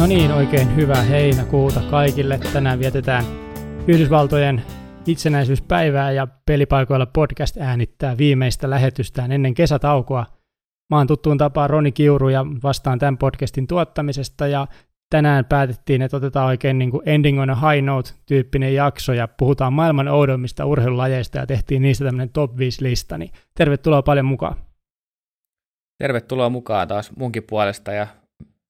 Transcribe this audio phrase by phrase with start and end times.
[0.00, 2.40] No niin, oikein hyvää heinäkuuta kaikille.
[2.52, 3.24] Tänään vietetään
[3.88, 4.62] Yhdysvaltojen
[5.06, 10.26] itsenäisyyspäivää ja pelipaikoilla podcast äänittää viimeistä lähetystään ennen kesätaukoa.
[10.90, 14.66] Mä oon tuttuun tapaan Roni Kiuru ja vastaan tämän podcastin tuottamisesta ja
[15.10, 19.28] tänään päätettiin, että otetaan oikein niin kuin ending on a high note tyyppinen jakso ja
[19.28, 24.56] puhutaan maailman oudommista urheilulajeista ja tehtiin niistä tämmöinen top 5 lista, niin tervetuloa paljon mukaan.
[25.98, 28.06] Tervetuloa mukaan taas munkin puolesta ja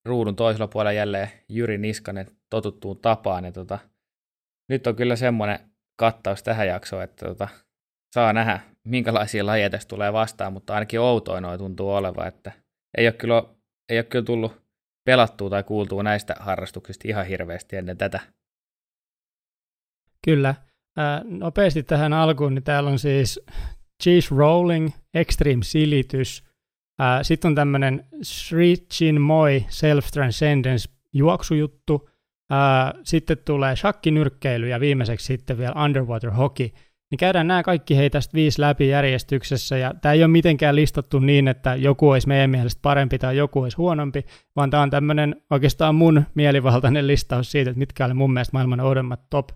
[0.05, 3.45] ruudun toisella puolella jälleen Jyri Niskanen totuttuun tapaan.
[3.45, 3.79] Ja tota,
[4.69, 5.59] nyt on kyllä semmoinen
[5.99, 7.47] kattaus tähän jaksoon, että tota,
[8.13, 12.51] saa nähdä, minkälaisia lajeja tästä tulee vastaan, mutta ainakin outoin noin tuntuu olevan, että
[12.97, 13.43] ei ole kyllä,
[13.89, 14.61] ei ole kyllä tullut
[15.05, 18.19] pelattua tai kuultua näistä harrastuksista ihan hirveästi ennen tätä.
[20.25, 20.55] Kyllä.
[20.97, 23.39] Ää, nopeasti tähän alkuun, niin täällä on siis
[24.03, 26.43] cheese rolling, extreme silitys,
[27.21, 32.09] sitten on tämmöinen Sri Chinmoy Self-Transcendence juoksujuttu,
[33.03, 36.69] sitten tulee shakkinyrkkeily ja viimeiseksi sitten vielä underwater hockey.
[37.11, 41.19] Niin käydään nämä kaikki hei tästä viisi läpi järjestyksessä, ja tämä ei ole mitenkään listattu
[41.19, 45.35] niin, että joku olisi meidän mielestä parempi tai joku olisi huonompi, vaan tämä on tämmöinen
[45.49, 49.49] oikeastaan mun mielivaltainen listaus siitä, että mitkä oli mun mielestä maailman oudemmat top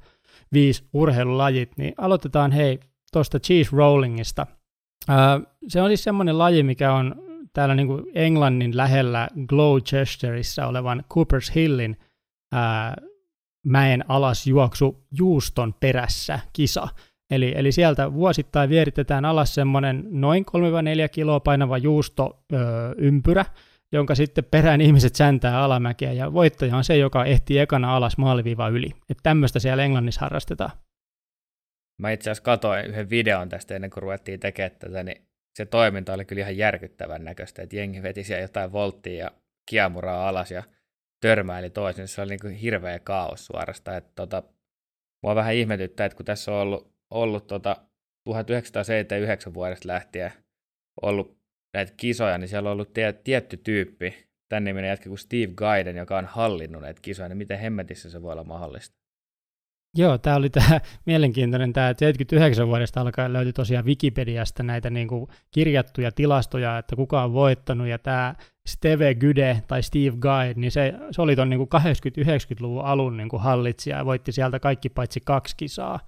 [0.54, 2.80] 5 urheilulajit, niin aloitetaan hei
[3.14, 4.48] tuosta cheese rollingista.
[5.68, 7.16] se on siis semmoinen laji, mikä on
[7.56, 11.98] täällä niin kuin Englannin lähellä Gloucesterissa olevan Cooper's Hillin
[12.54, 12.96] ää,
[13.66, 16.88] mäen alasjuoksu juuston perässä kisa.
[17.32, 22.44] Eli, eli sieltä vuosittain vieritetään alas semmoinen noin 3-4 kiloa painava juusto
[22.98, 23.46] ympyrä,
[23.92, 28.68] jonka sitten perään ihmiset säntää alamäkeä, ja voittaja on se, joka ehtii ekana alas maaliviiva
[28.68, 28.92] yli.
[29.10, 30.72] Että tämmöistä siellä Englannissa harrastetaan.
[32.02, 35.25] Mä itse asiassa katsoin yhden videon tästä ennen kuin ruvettiin tekemään tätä, niin
[35.58, 39.32] se toiminta oli kyllä ihan järkyttävän näköistä, että jengi veti siellä jotain volttia ja
[39.70, 40.64] kiemuraa alas ja
[41.22, 42.08] törmäili toisen.
[42.08, 43.98] Se oli niin kuin hirveä kaos suorastaan.
[43.98, 44.44] Että tota,
[45.24, 47.76] mua vähän ihmetyttää, että kun tässä on ollut, ollut tota
[48.26, 50.32] 1979 vuodesta lähtien
[51.02, 51.38] ollut
[51.74, 55.96] näitä kisoja, niin siellä on ollut tie, tietty tyyppi, tämän niminen jätkä kuin Steve Gaiden,
[55.96, 59.05] joka on hallinnut näitä kisoja, niin miten hemmetissä se voi olla mahdollista?
[59.98, 65.28] Joo, tämä oli tämä mielenkiintoinen, tämä 79 vuodesta alkaen löytyi tosiaan Wikipediasta näitä niin kuin
[65.52, 68.36] kirjattuja tilastoja, että kuka on voittanut, ja tämä
[68.68, 73.42] Steve Gyde tai Steve Guide, niin se, se oli tuon niin 80-90-luvun alun niin kuin
[73.42, 76.00] hallitsija ja voitti sieltä kaikki paitsi kaksi kisaa.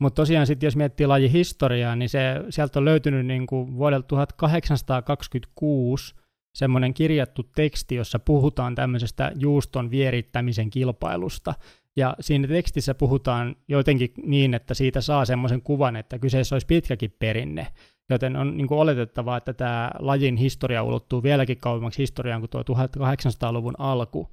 [0.00, 4.06] Mutta tosiaan sitten jos miettii laji historiaa, niin se, sieltä on löytynyt niin kuin vuodelta
[4.06, 6.14] 1826
[6.54, 11.54] semmoinen kirjattu teksti, jossa puhutaan tämmöisestä juuston vierittämisen kilpailusta.
[11.96, 17.16] Ja siinä tekstissä puhutaan jotenkin niin, että siitä saa semmoisen kuvan, että kyseessä olisi pitkäkin
[17.18, 17.66] perinne.
[18.10, 23.74] Joten on niin oletettavaa, että tämä lajin historia ulottuu vieläkin kauemmaksi historiaan kuin tuo 1800-luvun
[23.78, 24.32] alku.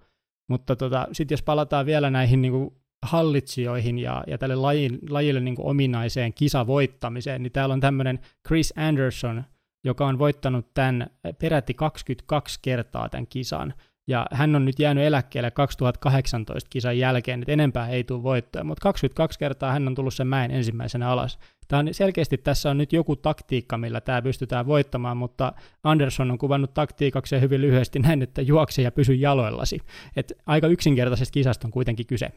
[0.49, 5.39] Mutta tota, sitten jos palataan vielä näihin niin kuin hallitsijoihin ja, ja tälle lajin, lajille
[5.39, 9.43] niin ominaiseen kisavoittamiseen, niin täällä on tämmöinen Chris Anderson,
[9.83, 11.07] joka on voittanut tämän
[11.39, 13.73] peräti 22 kertaa tämän kisan
[14.09, 18.81] ja hän on nyt jäänyt eläkkeelle 2018 kisan jälkeen, että enempää ei tule voittoja, mutta
[18.83, 21.39] 22 kertaa hän on tullut sen mäen ensimmäisenä alas.
[21.67, 25.53] Tämä on selkeästi tässä on nyt joku taktiikka, millä tämä pystytään voittamaan, mutta
[25.83, 29.79] Anderson on kuvannut taktiikaksi hyvin lyhyesti näin, että juokse ja pysy jaloillasi.
[30.15, 32.31] Et aika yksinkertaisesta kisasta on kuitenkin kyse.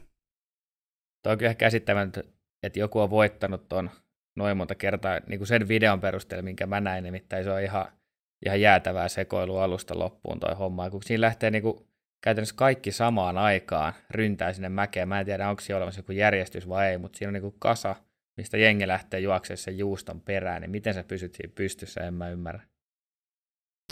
[1.23, 2.23] Tuo on kyllä käsittämätöntä,
[2.63, 3.91] että joku on voittanut tuon
[4.37, 7.87] noin monta kertaa niin kuin sen videon perusteella, minkä mä näin, nimittäin se on ihan
[8.47, 10.91] ihan jäätävää sekoilua alusta loppuun toi homma.
[10.91, 11.87] kun siinä lähtee niinku
[12.21, 15.09] käytännössä kaikki samaan aikaan ryntää sinne mäkeen.
[15.09, 17.97] Mä en tiedä, onko siellä olemassa joku järjestys vai ei, mutta siinä on niinku kasa,
[18.37, 22.29] mistä jengi lähtee juoksemaan sen juuston perään, niin miten sä pysyt siinä pystyssä, en mä
[22.29, 22.63] ymmärrä.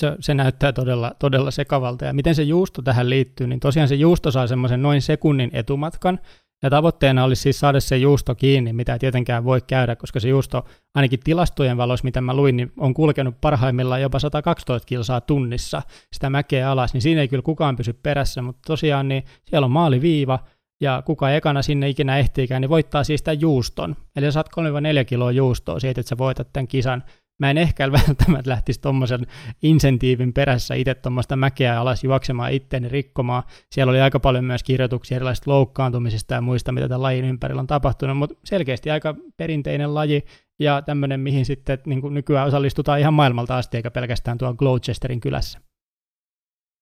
[0.00, 2.04] Se, se näyttää todella, todella sekavalta.
[2.04, 6.18] Ja miten se juusto tähän liittyy, niin tosiaan se juusto saa semmoisen noin sekunnin etumatkan,
[6.62, 10.28] ja tavoitteena olisi siis saada se juusto kiinni, mitä ei tietenkään voi käydä, koska se
[10.28, 15.82] juusto, ainakin tilastojen valossa, mitä mä luin, niin on kulkenut parhaimmillaan jopa 112 kilsaa tunnissa
[16.12, 19.70] sitä mäkeä alas, niin siinä ei kyllä kukaan pysy perässä, mutta tosiaan niin siellä on
[19.70, 20.38] maaliviiva,
[20.80, 23.96] ja kuka ekana sinne ikinä ehtiikään, niin voittaa siis tämän juuston.
[24.16, 27.02] Eli saat 3-4 kiloa juustoa siitä, että sä voitat tämän kisan
[27.40, 29.26] mä en ehkä välttämättä lähtisi tuommoisen
[29.62, 33.42] insentiivin perässä itse tuommoista mäkeä alas juoksemaan itteeni rikkomaan.
[33.72, 37.66] Siellä oli aika paljon myös kirjoituksia erilaisista loukkaantumisista ja muista, mitä tämän lajin ympärillä on
[37.66, 40.22] tapahtunut, mutta selkeästi aika perinteinen laji
[40.58, 45.20] ja tämmöinen, mihin sitten niin kuin nykyään osallistutaan ihan maailmalta asti, eikä pelkästään tuolla Gloucesterin
[45.20, 45.60] kylässä.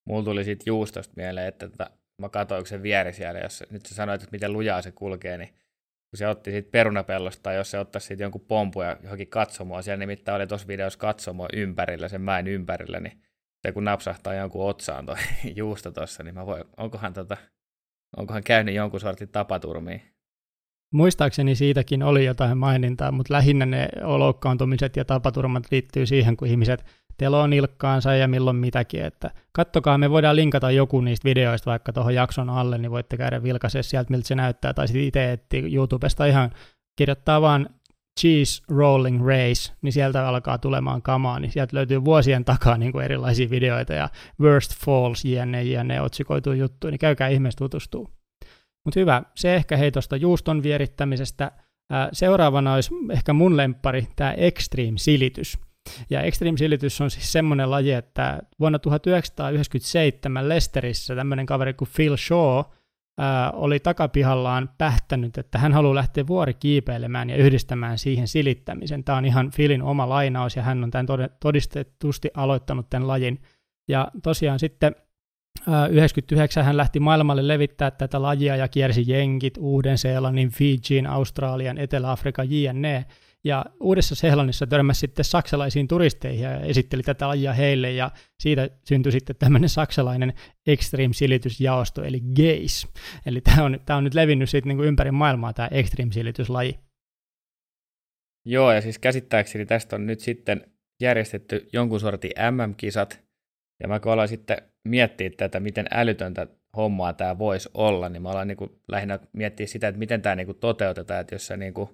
[0.05, 1.91] Mulla tuli siitä juustosta mieleen, että tota,
[2.21, 5.49] mä katsoin sen vieri siellä, jos nyt sä sanoit, että miten lujaa se kulkee, niin
[6.09, 9.81] kun se otti siitä perunapellosta, tai jos se ottaisi siitä jonkun pompu ja johonkin katsomoa,
[9.81, 13.21] siellä nimittäin oli tuossa videossa katsomo ympärillä, sen mäen ympärillä, niin
[13.61, 15.15] se kun napsahtaa jonkun otsaan toi
[15.55, 17.37] juusto tuossa, niin mä voin, onkohan tota,
[18.17, 20.01] onkohan käynyt jonkun sortin tapaturmiin?
[20.93, 26.85] Muistaakseni siitäkin oli jotain mainintaa, mutta lähinnä ne loukkaantumiset ja tapaturmat liittyy siihen, kun ihmiset
[27.19, 29.05] teloo nilkkaansa ja milloin mitäkin.
[29.05, 33.43] Että kattokaa, me voidaan linkata joku niistä videoista vaikka tuohon jakson alle, niin voitte käydä
[33.43, 34.73] vilkaisee sieltä, miltä se näyttää.
[34.73, 36.51] Tai sitten itse etti YouTubesta ihan
[36.97, 37.69] kirjoittaa vaan
[38.19, 43.05] Cheese Rolling Race, niin sieltä alkaa tulemaan kamaa, niin sieltä löytyy vuosien takaa niin kuin
[43.05, 44.09] erilaisia videoita ja
[44.41, 48.09] Worst Falls, jne, jne, otsikoituu juttuja, niin käykää ihmeessä tutustuu.
[48.85, 51.51] Mutta hyvä, se ehkä hei tuosta juuston vierittämisestä.
[52.11, 55.57] Seuraavana olisi ehkä mun lempari, tämä Extreme Silitys.
[56.09, 62.17] Ja Extreme Silitys on siis semmoinen laji, että vuonna 1997 Lesterissä tämmöinen kaveri kuin Phil
[62.17, 62.63] Shaw
[63.17, 69.03] ää, oli takapihallaan pähtänyt, että hän haluaa lähteä vuorikiipeilemään ja yhdistämään siihen silittämisen.
[69.03, 71.07] Tämä on ihan Philin oma lainaus ja hän on tämän
[71.39, 73.41] todistetusti aloittanut tämän lajin.
[73.87, 74.95] Ja tosiaan sitten
[75.89, 83.05] 99 hän lähti maailmalle levittää tätä lajia ja kiersi jenkit, Uuden-Seelannin, Fijiin, Australian, Etelä-Afrikan, jne.
[83.43, 89.35] Ja Uudessa-Seelannissa törmäsi sitten saksalaisiin turisteihin ja esitteli tätä lajia heille, ja siitä syntyi sitten
[89.35, 90.33] tämmöinen saksalainen
[90.67, 92.87] extreme silitysjaosto, eli GACE.
[93.25, 96.79] Eli tämä on, tämä on nyt levinnyt sitten niin ympäri maailmaa tämä extreme silityslaji.
[98.45, 100.71] Joo, ja siis käsittääkseni tästä on nyt sitten
[101.01, 103.23] järjestetty jonkun sortin MM-kisat,
[103.79, 104.57] ja mä kun aloin sitten
[104.87, 106.47] miettiä tätä, miten älytöntä
[106.77, 110.35] hommaa tämä voisi olla, niin mä aloin niin kuin lähinnä miettiä sitä, että miten tämä
[110.35, 111.89] niin kuin toteutetaan, että jos sä niin kuin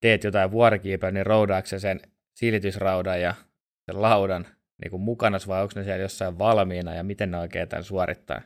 [0.00, 2.00] teet jotain vuorikiipeä, niin roudaako sen
[2.34, 3.34] silitysraudan ja
[3.86, 4.46] sen laudan
[4.82, 8.40] niin kuin mukana, vai onko ne siellä jossain valmiina, ja miten ne oikein tämän suorittaa?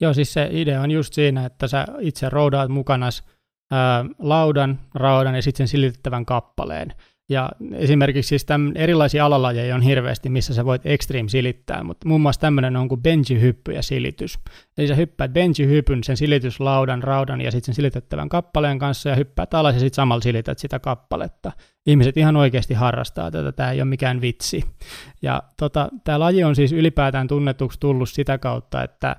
[0.00, 3.24] Joo, siis se idea on just siinä, että sä itse roudaat mukanas
[3.70, 6.92] ää, laudan, raudan ja sitten sen silitettävän kappaleen.
[7.30, 12.20] Ja esimerkiksi siis tämän erilaisia alalajeja on hirveästi, missä sä voit extreme silittää, mutta muun
[12.20, 14.38] muassa tämmöinen on kuin benji-hyppy ja silitys.
[14.78, 19.54] Eli sä hyppäät benji-hypyn, sen silityslaudan, raudan ja sitten sen silitettävän kappaleen kanssa ja hyppäät
[19.54, 21.52] alas ja sitten samalla silität sitä kappaletta.
[21.86, 24.64] Ihmiset ihan oikeasti harrastaa tätä, tämä ei ole mikään vitsi.
[25.22, 29.16] Ja tota, tämä laji on siis ylipäätään tunnetuksi tullut sitä kautta, että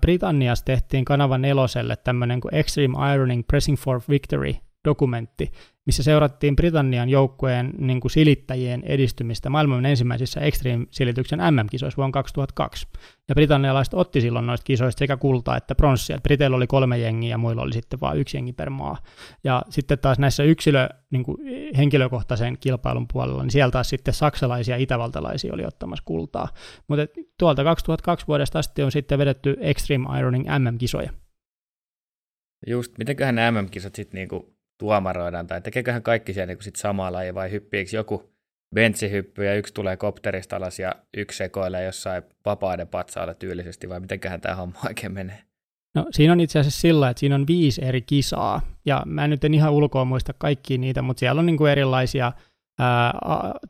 [0.00, 4.52] Britanniassa tehtiin kanava neloselle tämmöinen kuin Extreme Ironing Pressing for Victory
[4.86, 5.52] dokumentti,
[5.86, 12.86] missä seurattiin Britannian joukkueen niin kuin silittäjien edistymistä maailman ensimmäisissä Extreme-silityksen MM-kisoissa vuonna 2002.
[13.28, 16.18] Ja britannialaiset otti silloin noista kisoista sekä kultaa että pronssia.
[16.22, 19.02] Briteillä oli kolme jengiä ja muilla oli sitten vain yksi jengi per maa.
[19.44, 21.38] Ja sitten taas näissä yksilö, niin kuin
[21.76, 26.48] henkilökohtaisen kilpailun puolella, niin sieltä taas sitten saksalaisia ja itävaltalaisia oli ottamassa kultaa.
[26.88, 27.06] Mutta
[27.38, 31.10] tuolta 2002 vuodesta asti on sitten vedetty Extreme Ironing MM-kisoja.
[32.66, 37.34] Just, mitenköhän nämä MM-kisat sitten niinku tuomaroidaan, tai tekeeköhän kaikki siellä niin sit samaa lajia,
[37.34, 38.30] vai hyppiikö joku
[38.74, 44.40] bentsihyppy ja yksi tulee kopterista alas ja yksi sekoilee jossain vapaiden patsaalla tyylisesti, vai mitenköhän
[44.40, 45.38] tämä homma oikein menee?
[45.94, 49.44] No siinä on itse asiassa sillä, että siinä on viisi eri kisaa, ja mä nyt
[49.44, 52.32] en ihan ulkoa muista kaikki niitä, mutta siellä on niin kuin erilaisia
[52.78, 53.12] ää,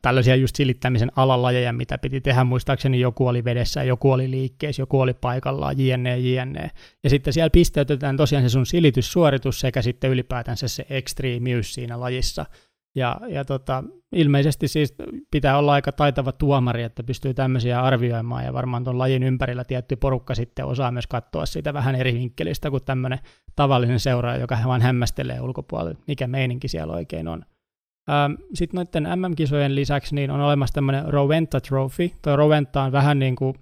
[0.03, 2.45] tällaisia just silittämisen alalajeja, mitä piti tehdä.
[2.45, 6.71] Muistaakseni joku oli vedessä, joku oli liikkeessä, joku oli paikallaan, jne, jne.
[7.05, 12.47] Ja sitten siellä pisteytetään tosiaan se sun silityssuoritus sekä sitten ylipäätänsä se extreemius siinä lajissa.
[12.95, 14.95] Ja, ja tota, ilmeisesti siis
[15.31, 19.97] pitää olla aika taitava tuomari, että pystyy tämmöisiä arvioimaan, ja varmaan tuon lajin ympärillä tietty
[19.97, 23.19] porukka sitten osaa myös katsoa sitä vähän eri vinkkelistä kuin tämmöinen
[23.57, 27.43] tavallinen seuraaja, joka vaan hämmästelee ulkopuolella, mikä meininki siellä oikein on.
[28.11, 32.11] Ähm, Sitten noiden MM-kisojen lisäksi niin on olemassa tämmöinen Rowenta Trophy.
[32.23, 33.55] Tuo Rowenta on vähän niin kuin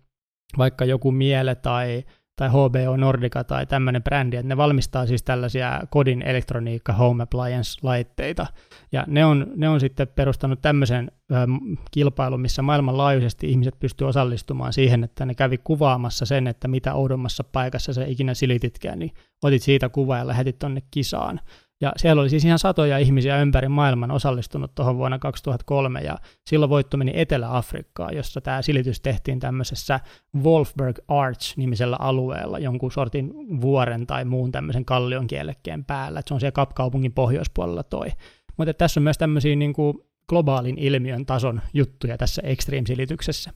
[0.58, 2.04] vaikka joku Miele tai,
[2.36, 8.46] tai HBO Nordica tai tämmöinen brändi, että ne valmistaa siis tällaisia kodin elektroniikka home appliance-laitteita.
[8.92, 11.54] Ja ne on, ne on sitten perustanut tämmöisen ähm,
[11.90, 17.44] kilpailun, missä maailmanlaajuisesti ihmiset pystyy osallistumaan siihen, että ne kävi kuvaamassa sen, että mitä oudommassa
[17.44, 19.10] paikassa se ikinä silititkään, niin
[19.42, 21.40] otit siitä kuvaa ja lähetit tonne kisaan.
[21.80, 26.16] Ja siellä oli siis ihan satoja ihmisiä ympäri maailman osallistunut tuohon vuonna 2003, ja
[26.46, 30.00] silloin voitto meni Etelä-Afrikkaan, jossa tämä silitys tehtiin tämmöisessä
[30.42, 36.40] Wolfberg Arch-nimisellä alueella, jonkun sortin vuoren tai muun tämmöisen kallion kielekkeen päällä, että se on
[36.40, 38.08] siellä Kapkaupungin pohjoispuolella toi.
[38.56, 43.50] Mutta tässä on myös tämmöisiä niin kuin globaalin ilmiön tason juttuja tässä extreme-silityksessä.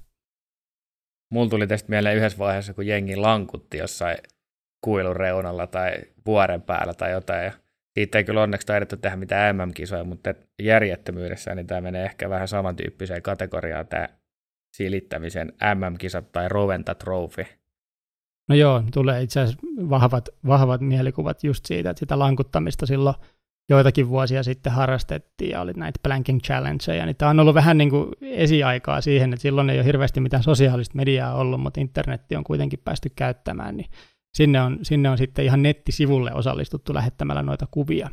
[1.30, 4.16] Mulla tuli tästä mieleen yhdessä vaiheessa, kun jengi lankutti jossain
[4.80, 5.92] kuilun reunalla tai
[6.26, 7.52] vuoren päällä tai jotain, ja
[7.94, 12.48] siitä ei kyllä onneksi taidettu tehdä mitään MM-kisoja, mutta järjettömyydessä niin tämä menee ehkä vähän
[12.48, 14.08] samantyyppiseen kategoriaan tämä
[14.76, 17.44] silittämisen MM-kisat tai Roventa Trophy.
[18.48, 23.16] No joo, tulee itse asiassa vahvat, vahvat mielikuvat just siitä, että sitä lankuttamista silloin
[23.68, 27.90] joitakin vuosia sitten harrastettiin ja oli näitä planking challengeja, niin tämä on ollut vähän niin
[27.90, 32.44] kuin esiaikaa siihen, että silloin ei ole hirveästi mitään sosiaalista mediaa ollut, mutta internetti on
[32.44, 33.90] kuitenkin päästy käyttämään, niin
[34.34, 38.10] sinne on, sinne on sitten ihan nettisivulle osallistuttu lähettämällä noita kuvia.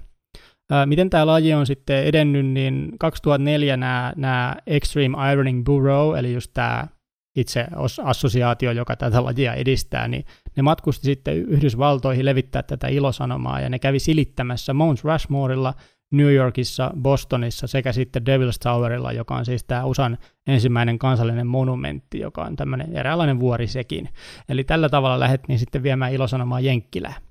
[0.85, 6.51] Miten tämä laji on sitten edennyt, niin 2004 nämä, nämä Extreme Ironing Bureau, eli just
[6.53, 6.87] tämä
[7.35, 7.67] itse
[8.03, 10.25] assosiaatio, joka tätä lajia edistää, niin
[10.57, 15.73] ne matkusti sitten Yhdysvaltoihin levittää tätä ilosanomaa, ja ne kävi silittämässä Mount Rushmorella,
[16.11, 22.19] New Yorkissa, Bostonissa sekä sitten Devil's Towerilla, joka on siis tämä USAn ensimmäinen kansallinen monumentti,
[22.19, 24.09] joka on tämmöinen eräänlainen vuori sekin.
[24.49, 27.21] Eli tällä tavalla lähdettiin sitten viemään ilosanomaa Jenkkilään.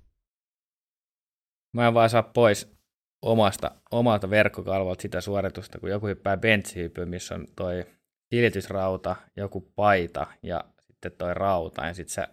[1.74, 2.74] Mä en vaan saa pois
[3.22, 7.86] omasta, omalta verkkokalvolta sitä suoritusta, kun joku hyppää bentsihypyyn, missä on toi
[8.34, 12.28] silitysrauta, joku paita ja sitten toi rauta, ja sitten sä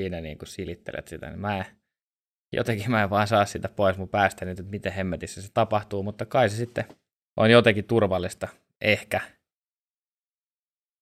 [0.00, 1.66] siinä niin kuin silittelet sitä, niin mä en,
[2.56, 6.02] jotenkin mä en vaan saa sitä pois mun päästä nyt, että miten hemmetissä se tapahtuu,
[6.02, 6.84] mutta kai se sitten
[7.36, 8.48] on jotenkin turvallista,
[8.80, 9.20] ehkä.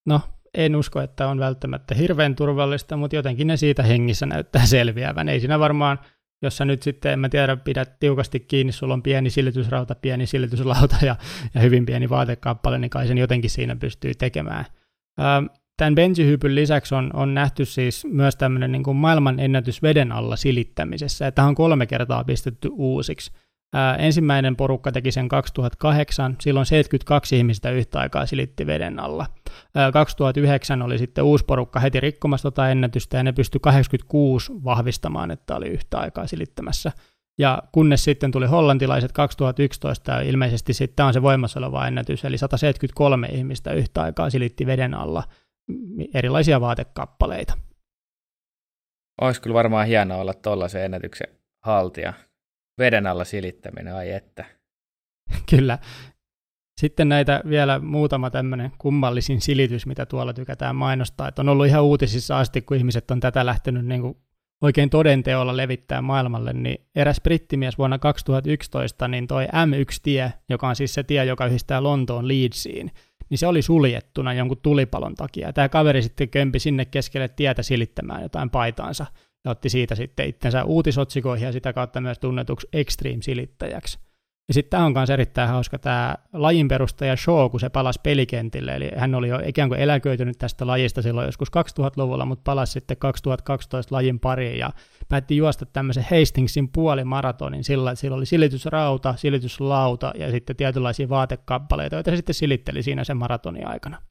[0.06, 0.20] No,
[0.54, 5.28] en usko, että on välttämättä hirveän turvallista, mutta jotenkin ne siitä hengissä näyttää selviävän.
[5.28, 5.98] Ei siinä varmaan
[6.42, 10.26] jos sä nyt sitten, en mä tiedä, pidät tiukasti kiinni, sulla on pieni silitysrauta, pieni
[10.26, 11.16] silityslauta ja,
[11.54, 14.64] ja hyvin pieni vaatekappale, niin kai sen jotenkin siinä pystyy tekemään.
[15.20, 15.46] Ähm,
[15.82, 20.36] tämän benjihypyn lisäksi on, on nähty siis myös tämmöinen niin kuin maailman ennätys veden alla
[20.36, 23.32] silittämisessä, että on kolme kertaa pistetty uusiksi.
[23.74, 29.26] Ää, ensimmäinen porukka teki sen 2008, silloin 72 ihmistä yhtä aikaa silitti veden alla.
[29.74, 35.30] Ää, 2009 oli sitten uusi porukka heti rikkomassa tota ennätystä ja ne pystyi 86 vahvistamaan,
[35.30, 36.92] että oli yhtä aikaa silittämässä.
[37.38, 42.38] Ja kunnes sitten tuli hollantilaiset 2011, ja ilmeisesti sitten on se voimassa oleva ennätys, eli
[42.38, 45.22] 173 ihmistä yhtä aikaa silitti veden alla
[46.14, 47.58] erilaisia vaatekappaleita.
[49.20, 51.28] Olisi kyllä varmaan hienoa olla tuollaisen ennätyksen
[51.64, 52.12] haltija
[52.78, 54.44] veden alla silittäminen, ai että.
[55.50, 55.78] Kyllä.
[56.80, 61.28] Sitten näitä vielä muutama tämmöinen kummallisin silitys, mitä tuolla tykätään mainostaa.
[61.28, 64.16] Että on ollut ihan uutisissa asti, kun ihmiset on tätä lähtenyt niin kuin
[64.62, 70.94] oikein todenteolla levittää maailmalle, niin eräs brittimies vuonna 2011, niin toi M1-tie, joka on siis
[70.94, 72.90] se tie, joka yhdistää Lontoon Leedsiin,
[73.32, 75.52] niin se oli suljettuna jonkun tulipalon takia.
[75.52, 79.06] Tämä kaveri sitten kömpi sinne keskelle tietä silittämään jotain paitaansa
[79.44, 83.98] ja otti siitä sitten itsensä uutisotsikoihin ja sitä kautta myös tunnetuksi extreme-silittäjäksi.
[84.48, 88.74] Ja sitten tämä on myös erittäin hauska tämä lajin perustaja Shaw, kun se palasi pelikentille,
[88.74, 92.96] eli hän oli jo ikään kuin eläköitynyt tästä lajista silloin joskus 2000-luvulla, mutta palasi sitten
[92.96, 94.70] 2012 lajin pariin ja
[95.08, 102.10] päätti juosta tämmöisen Hastingsin puolimaratonin sillä, sillä oli silitysrauta, silityslauta ja sitten tietynlaisia vaatekappaleita, joita
[102.10, 104.02] se sitten silitteli siinä sen maratonin aikana.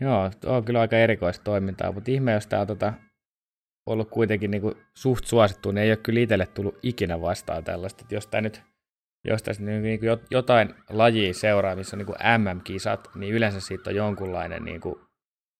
[0.00, 2.92] Joo, on kyllä aika erikoista toimintaa, mutta ihme, jos tämä tota,
[3.86, 8.02] ollut kuitenkin niin kuin suht suosittu, niin ei ole kyllä itselle tullut ikinä vastaan tällaista.
[8.02, 8.62] Että jos tämä nyt
[9.24, 13.90] jos tässä niin kuin jotain lajia seuraa, missä on niin kuin MM-kisat, niin yleensä siitä
[13.90, 14.94] on jonkunlainen niin kuin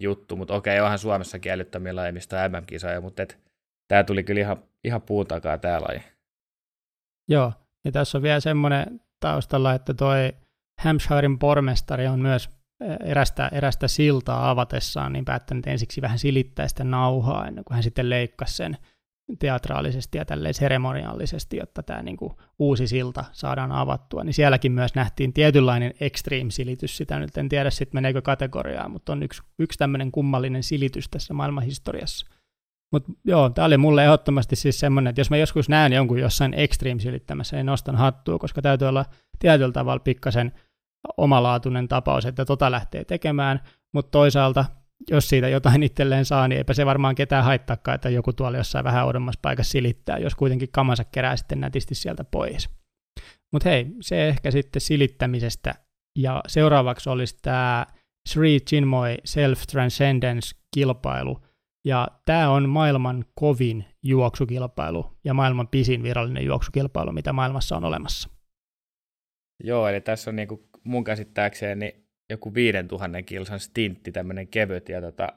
[0.02, 3.38] juttu, mutta okei, onhan Suomessakin älyttömiä lajeja, mistä on MM-kisoja, mutta et,
[3.88, 6.02] tämä tuli kyllä ihan, ihan puun takaa tämä laji.
[7.28, 7.52] Joo,
[7.84, 10.32] ja tässä on vielä semmoinen taustalla, että toi
[10.80, 12.50] Hampshirein pormestari on myös
[13.04, 18.10] erästä, erästä siltaa avatessaan, niin päättänyt ensiksi vähän silittää sitä nauhaa ennen kuin hän sitten
[18.10, 18.76] leikkasi sen
[19.38, 24.24] teatraalisesti ja tälleen seremoniallisesti, jotta tämä niin kuin uusi silta saadaan avattua.
[24.24, 29.22] Niin sielläkin myös nähtiin tietynlainen extreme-silitys, sitä nyt en tiedä sitten meneekö kategoriaan, mutta on
[29.22, 32.26] yksi, yksi tämmöinen kummallinen silitys tässä maailmanhistoriassa.
[32.92, 36.54] Mutta joo, tämä oli mulle ehdottomasti siis semmoinen, että jos mä joskus näen jonkun jossain
[36.54, 39.04] extreme-silittämässä, niin nostan hattua, koska täytyy olla
[39.38, 40.52] tietyllä tavalla pikkasen
[41.16, 43.60] omalaatuinen tapaus, että tota lähtee tekemään,
[43.94, 44.64] mutta toisaalta
[45.10, 48.84] jos siitä jotain itselleen saa, niin eipä se varmaan ketään haittaakaan, että joku tuolla jossain
[48.84, 52.68] vähän oudommassa paikassa silittää, jos kuitenkin kamansa kerää sitten nätisti sieltä pois.
[53.52, 55.74] Mutta hei, se ehkä sitten silittämisestä.
[56.18, 57.86] Ja seuraavaksi olisi tämä
[58.28, 61.38] Sri Chinmoy Self-Transcendence-kilpailu.
[61.84, 68.28] Ja tämä on maailman kovin juoksukilpailu ja maailman pisin virallinen juoksukilpailu, mitä maailmassa on olemassa.
[69.64, 75.28] Joo, eli tässä on niinku mun käsittääkseni joku 5000 kilsan stintti, tämmöinen kevyt, ja tota,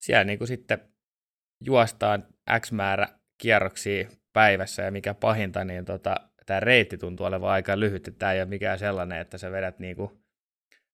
[0.00, 0.78] siellä niin kuin sitten
[1.64, 2.26] juostaan
[2.60, 3.06] X määrä
[3.38, 6.14] kierroksia päivässä, ja mikä pahinta, niin tota,
[6.46, 9.78] tämä reitti tuntuu olevan aika lyhyt, että tämä ei ole mikään sellainen, että sä vedät
[9.78, 10.24] niin kuin,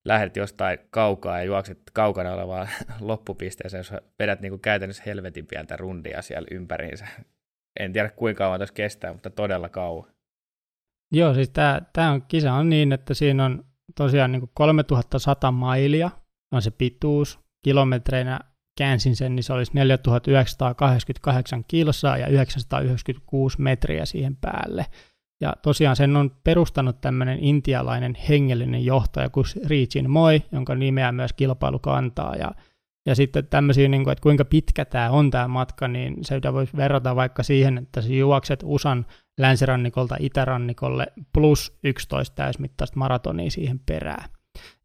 [0.05, 2.69] lähdet jostain kaukaa ja juokset kaukana olevaan
[2.99, 7.07] loppupisteeseen, jos vedät niin kuin käytännössä helvetin pientä rundia siellä ympäriinsä.
[7.79, 10.11] En tiedä kuinka kauan tässä kestää, mutta todella kauan.
[11.11, 16.09] Joo, siis tämä on, kisa on niin, että siinä on tosiaan niin kuin 3100 mailia
[16.51, 17.39] on se pituus.
[17.63, 18.39] Kilometreinä
[18.77, 24.85] käänsin sen, niin se olisi 4988 kilsaa ja 996 metriä siihen päälle.
[25.41, 31.33] Ja tosiaan sen on perustanut tämmöinen intialainen hengellinen johtaja kuin Richin Moi, jonka nimeä myös
[31.33, 32.35] kilpailu kantaa.
[32.35, 32.51] Ja
[33.05, 36.77] Ja sitten tämmöisiä, niin kuin, että kuinka pitkä tämä on tämä matka, niin se voisi
[36.77, 39.05] verrata vaikka siihen, että sä juokset USAn
[39.39, 44.29] länsirannikolta itärannikolle plus 11 täysmittaista maratonia siihen perään.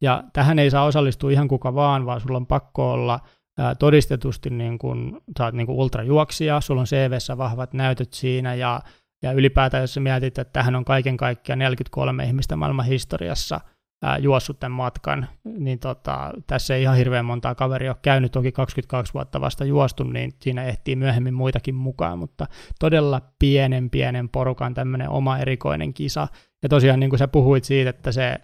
[0.01, 3.21] Ja tähän ei saa osallistua ihan kuka vaan, vaan sulla on pakko olla
[3.59, 8.81] ää, todistetusti, niin kun, sä oot niin ultrajuoksija, sulla on CVssä vahvat näytöt siinä, ja,
[9.23, 13.61] ja ylipäätään jos sä mietit, että tähän on kaiken kaikkiaan 43 ihmistä maailman historiassa–
[14.03, 18.53] ää, juossut tämän matkan, niin tota, tässä ei ihan hirveän montaa kaveria ole käynyt, toki
[18.53, 22.47] 22 vuotta vasta juostu, niin siinä ehtii myöhemmin muitakin mukaan, mutta
[22.81, 26.29] todella pienen pienen porukan tämmöinen oma erikoinen kisa.
[26.63, 28.37] Ja tosiaan niin kuin sä puhuit siitä, että se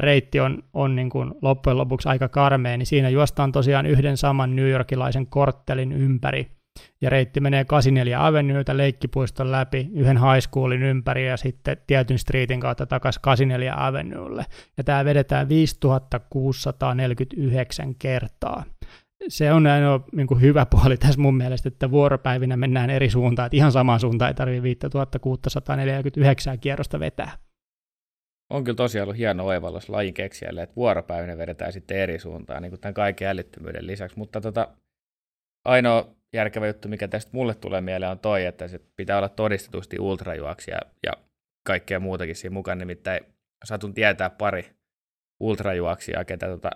[0.00, 4.56] reitti on, on niin kuin loppujen lopuksi aika karmea, niin siinä juostaan tosiaan yhden saman
[4.56, 6.57] New Yorkilaisen korttelin ympäri,
[7.00, 12.60] ja reitti menee 84 Avenueita leikkipuiston läpi yhden high schoolin ympäri ja sitten tietyn streetin
[12.60, 14.44] kautta takaisin 84 Avenuelle.
[14.76, 18.64] Ja tämä vedetään 5649 kertaa.
[19.28, 23.46] Se on ainoa niin kuin hyvä puoli tässä mun mielestä, että vuoropäivinä mennään eri suuntaan,
[23.46, 27.30] että ihan samaan suuntaan ei tarvitse 5649 kierrosta vetää.
[28.50, 32.70] On kyllä tosiaan ollut hieno oivallus lajin keksijälle, että vuoropäivinä vedetään sitten eri suuntaan, niin
[32.70, 34.18] kuin tämän kaiken älyttömyyden lisäksi.
[34.18, 34.68] Mutta tota,
[35.64, 40.00] ainoa järkevä juttu, mikä tästä mulle tulee mieleen, on toi, että se pitää olla todistetusti
[40.00, 41.12] ultrajuoksija ja
[41.66, 42.78] kaikkea muutakin siinä mukaan.
[42.78, 43.20] Nimittäin
[43.64, 44.70] satun tietää pari
[45.40, 46.70] ultrajuoksijaa, ketä tota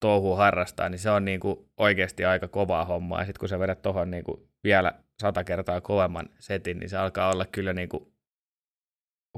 [0.00, 3.20] touhua harrastaa, niin se on niinku oikeasti aika kovaa hommaa.
[3.20, 7.32] Ja sitten kun sä vedät tuohon niinku vielä sata kertaa kovemman setin, niin se alkaa
[7.32, 8.12] olla kyllä niinku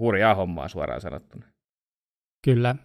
[0.00, 1.46] hurjaa hommaa suoraan sanottuna.
[2.44, 2.76] Kyllä.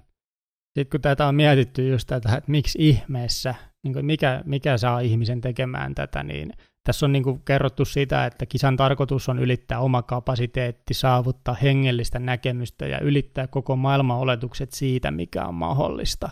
[0.77, 5.00] Sitten kun tätä on mietitty just tätä, että miksi ihmeessä niin kuin mikä, mikä saa
[5.00, 6.51] ihmisen tekemään tätä, niin
[6.84, 12.19] tässä on niin kuin kerrottu sitä, että kisan tarkoitus on ylittää oma kapasiteetti, saavuttaa hengellistä
[12.19, 16.29] näkemystä ja ylittää koko maailman oletukset siitä, mikä on mahdollista.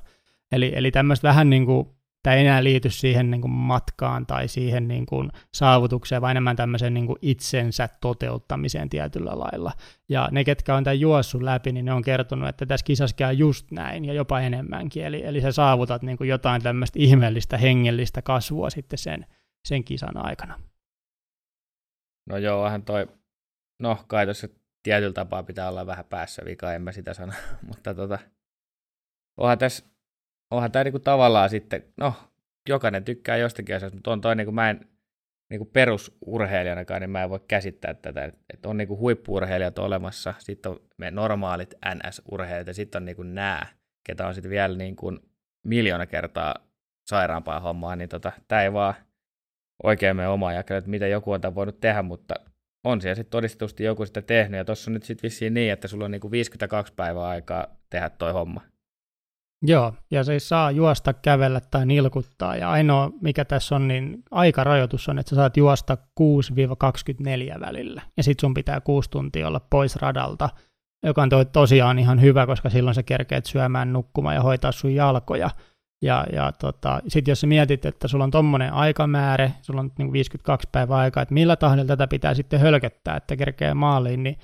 [0.51, 1.94] Eli, eli tämmöistä vähän niin kuin
[2.25, 6.55] tämä ei enää liity siihen niin kuin matkaan tai siihen niin kuin saavutukseen, vaan enemmän
[6.55, 9.71] tämmöiseen niin kuin itsensä toteuttamiseen tietyllä lailla.
[10.09, 13.33] Ja ne, ketkä on tämän juossut läpi, niin ne on kertonut, että tässä kisassa käy
[13.33, 15.05] just näin ja jopa enemmänkin.
[15.05, 19.25] Eli, eli sä saavutat niin kuin jotain tämmöistä ihmeellistä, hengellistä kasvua sitten sen,
[19.67, 20.59] sen kisan aikana.
[22.29, 23.07] No joo, vähän toi,
[23.79, 24.47] no kai tuossa
[24.83, 27.33] tietyllä tapaa pitää olla vähän päässä vika, en mä sitä sano,
[27.67, 28.19] mutta tota,
[29.37, 29.94] onhan tässä
[30.55, 32.13] onhan tämä niinku tavallaan sitten, no
[32.69, 34.87] jokainen tykkää jostakin asiasta, mutta on toi niinku, mä en
[35.49, 40.79] niinku perusurheilijanakaan, niin mä en voi käsittää tätä, että on niinku huippuurheilijat olemassa, sitten on
[40.97, 43.61] me normaalit NS-urheilijat ja sitten on niinku nämä,
[44.03, 45.11] ketä on sitten vielä niinku
[45.65, 46.55] miljoona kertaa
[47.07, 48.93] sairaampaa hommaa, niin tota, tämä ei vaan
[49.83, 52.35] oikein mene omaa jakelle, että mitä joku on tämän voinut tehdä, mutta
[52.83, 55.87] on siellä sitten todistetusti joku sitä tehnyt, ja tuossa on nyt sitten vissiin niin, että
[55.87, 58.61] sulla on niinku 52 päivää aikaa tehdä toi homma.
[59.61, 65.09] Joo, ja se saa juosta, kävellä tai nilkuttaa, ja ainoa mikä tässä on, niin aikarajoitus
[65.09, 65.97] on, että sä saat juosta
[67.55, 70.49] 6-24 välillä, ja sit sun pitää 6 tuntia olla pois radalta,
[71.05, 75.49] joka on tosiaan ihan hyvä, koska silloin sä kerkeet syömään, nukkumaan ja hoitaa sun jalkoja.
[76.01, 80.13] Ja, ja tota, sitten jos sä mietit, että sulla on tommonen aikamäärä, sulla on niin
[80.13, 84.37] 52 päivää aikaa, että millä tahdilla tätä pitää sitten hölköttää, että kerkee maaliin, niin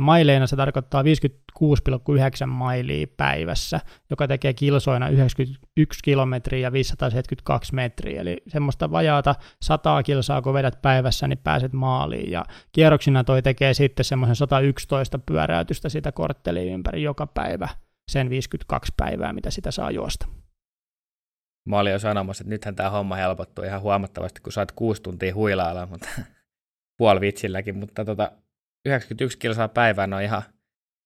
[0.00, 8.20] Maileina se tarkoittaa 56,9 mailia päivässä, joka tekee kilsoina 91 kilometriä ja 572 metriä.
[8.20, 12.30] Eli semmoista vajaata 100 kilsaa, kun vedät päivässä, niin pääset maaliin.
[12.30, 17.68] Ja kierroksina toi tekee sitten semmoisen 111 pyöräytystä sitä kortteliin ympäri joka päivä,
[18.10, 20.26] sen 52 päivää, mitä sitä saa juosta.
[21.68, 25.34] Mä olin jo sanomassa, että nythän tämä homma helpottuu ihan huomattavasti, kun saat kuusi tuntia
[25.34, 26.08] huilailla, mutta
[26.98, 28.32] puoli vitsilläkin, mutta tota,
[28.86, 30.42] 91 kilsaa päivään on ihan,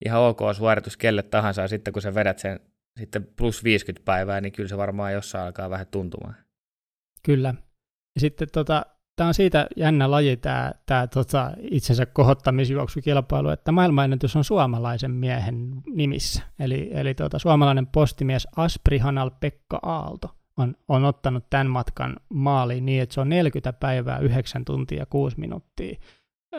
[0.04, 2.60] ihan ok suoritus kelle tahansa, ja sitten kun sä vedät sen
[2.98, 6.34] sitten plus 50 päivää, niin kyllä se varmaan jossain alkaa vähän tuntumaan.
[7.22, 7.54] Kyllä.
[8.14, 14.36] Ja sitten tota, tämä on siitä jännä laji, tämä, tämä tota, itsensä kohottamisjuoksukilpailu, että maailmanennätys
[14.36, 16.42] on suomalaisen miehen nimissä.
[16.58, 23.02] Eli, eli tota, suomalainen postimies Asprihanal Pekka Aalto on, on ottanut tämän matkan maaliin niin,
[23.02, 26.00] että se on 40 päivää, 9 tuntia, 6 minuuttia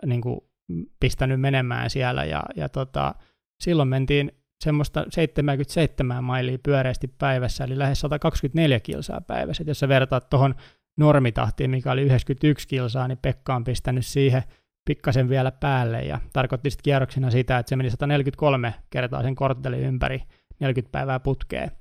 [0.06, 0.40] niin kuin
[1.00, 3.16] pistänyt menemään siellä ja, ja tota,
[3.60, 4.32] silloin mentiin
[4.64, 9.62] semmoista 77 mailia pyöreästi päivässä, eli lähes 124 kilsaa päivässä.
[9.64, 10.56] Et jos sä vertaat tuohon
[10.98, 14.44] normitahtiin, mikä oli 91 kilsaa, niin Pekka on pistänyt siihen
[14.86, 19.80] pikkasen vielä päälle ja tarkoitti sitten kierroksena sitä, että se meni 143 kertaa sen korttelin
[19.80, 20.22] ympäri
[20.60, 21.72] 40 päivää putkeen.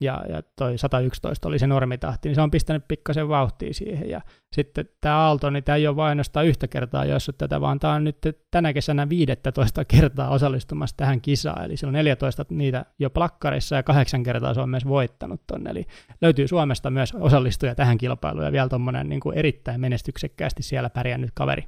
[0.00, 4.10] Ja, ja toi 111 oli se normitahti, niin se on pistänyt pikkasen vauhtia siihen.
[4.10, 4.20] Ja
[4.52, 7.94] sitten tämä Aalto, niin tämä ei ole vain ainoastaan yhtä kertaa jossut tätä, vaan tämä
[7.94, 8.18] on nyt
[8.50, 11.64] tänä kesänä 15 kertaa osallistumassa tähän kisaan.
[11.64, 15.70] Eli se on 14 niitä jo plakkarissa ja kahdeksan kertaa se on myös voittanut tonne.
[15.70, 15.86] Eli
[16.20, 21.64] löytyy Suomesta myös osallistuja tähän kilpailuun ja vielä tuommoinen niin erittäin menestyksekkäästi siellä pärjännyt kaveri.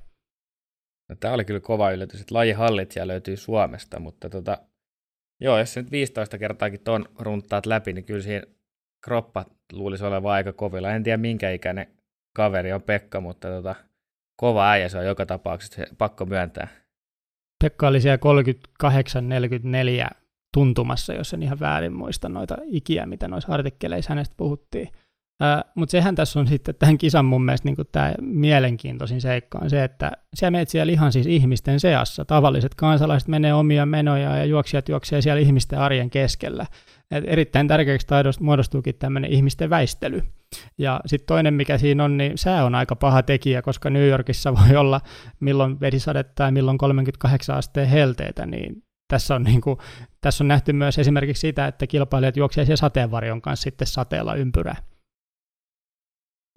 [1.09, 4.59] No, tämä oli kyllä kova yllätys, että lajihallitsija löytyy Suomesta, mutta tota,
[5.40, 8.42] Joo, jos nyt 15 kertaakin ton runtaat läpi, niin kyllä siihen
[9.05, 10.90] kroppa luulisi olevan aika kovilla.
[10.90, 11.87] En tiedä minkä ikäinen
[12.37, 13.74] kaveri on Pekka, mutta tota,
[14.37, 16.68] kova äijä se on joka tapauksessa, se pakko myöntää.
[17.64, 18.18] Pekka oli siellä
[20.05, 20.11] 38-44
[20.55, 24.88] tuntumassa, jos en ihan väärin muista noita ikiä, mitä noissa artikkeleissa hänestä puhuttiin.
[25.74, 29.85] Mutta sehän tässä on sitten tämän kisan mun mielestä niin tämä mielenkiintoisin seikka on se,
[29.85, 32.24] että siellä menet siellä ihan siis ihmisten seassa.
[32.24, 36.66] Tavalliset kansalaiset menee omia menoja ja juoksijat juoksee siellä ihmisten arjen keskellä.
[37.11, 40.22] Et erittäin tärkeäksi taidosta muodostuukin tämmöinen ihmisten väistely.
[40.79, 44.55] Ja sitten toinen, mikä siinä on, niin sää on aika paha tekijä, koska New Yorkissa
[44.68, 45.00] voi olla
[45.40, 49.79] milloin vesisadetta ja milloin 38 asteen helteitä, niin tässä on, niin kuin,
[50.20, 54.89] tässä on nähty myös esimerkiksi sitä, että kilpailijat juoksevat sateenvarjon kanssa sitten sateella ympyrää.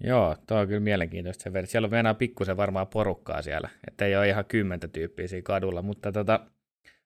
[0.00, 1.66] Joo, tuo on kyllä mielenkiintoista se verran.
[1.66, 5.82] Siellä on enää pikkusen varmaan porukkaa siellä, että ei ole ihan kymmentä tyyppiä siinä kadulla,
[5.82, 6.40] mutta tota,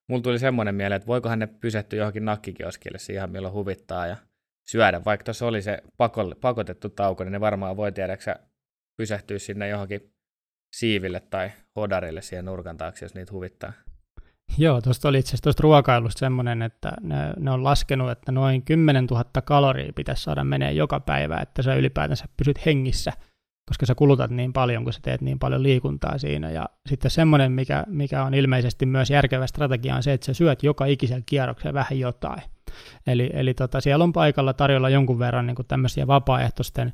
[0.09, 4.17] mulla tuli semmoinen mieleen, että voikohan ne pysähtyä johonkin nakkikioskille ihan milloin huvittaa ja
[4.69, 8.37] syödä, vaikka tuossa oli se pakolle, pakotettu tauko, niin ne varmaan voi tiedäksä
[8.97, 10.13] pysähtyä sinne johonkin
[10.77, 13.73] siiville tai hodarille siihen nurkan taakse, jos niitä huvittaa.
[14.59, 19.05] Joo, tuosta oli itse asiassa ruokailusta semmoinen, että ne, ne on laskenut, että noin 10
[19.05, 23.13] 000 kaloria pitäisi saada menee joka päivä, että sä ylipäätänsä pysyt hengissä,
[23.69, 26.51] koska sä kulutat niin paljon, kun sä teet niin paljon liikuntaa siinä.
[26.51, 30.63] Ja sitten semmoinen, mikä, mikä on ilmeisesti myös järkevä strategia, on se, että sä syöt
[30.63, 32.43] joka ikisellä kierroksella vähän jotain.
[33.07, 36.93] Eli, eli tota, siellä on paikalla tarjolla jonkun verran niin tämmöisiä vapaaehtoisten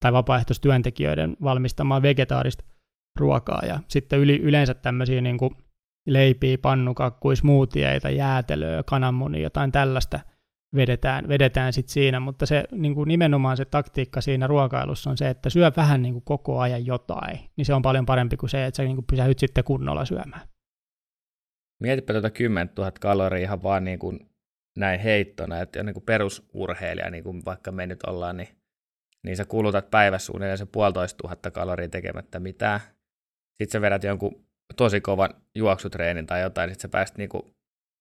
[0.00, 2.64] tai vapaaehtoistyöntekijöiden valmistamaa vegetaarista
[3.18, 5.56] ruokaa ja sitten yli, yleensä tämmöisiä niin kuin
[6.06, 10.20] leipiä, pannukakkuja, smoothieita, jäätelöä, kananmunia, jotain tällaista
[10.76, 15.28] vedetään, vedetään sitten siinä, mutta se niin kuin nimenomaan se taktiikka siinä ruokailussa on se,
[15.28, 18.66] että syö vähän niin kuin koko ajan jotain, niin se on paljon parempi kuin se,
[18.66, 20.48] että sä niin kuin pysähyt sitten kunnolla syömään.
[21.82, 24.20] Mietipä tuota 10 000 kaloria ihan vaan niin kuin
[24.78, 28.48] näin heittona, että on niin kuin perusurheilija, niin kuin vaikka me nyt ollaan, niin,
[29.24, 32.80] niin sä kulutat päivässä suunnilleen se puolitoista tuhatta kaloria tekemättä mitään.
[33.62, 37.54] Sitten sä vedät jonkun tosi kovan juoksutreenin tai jotain, sitten sä pääst niinku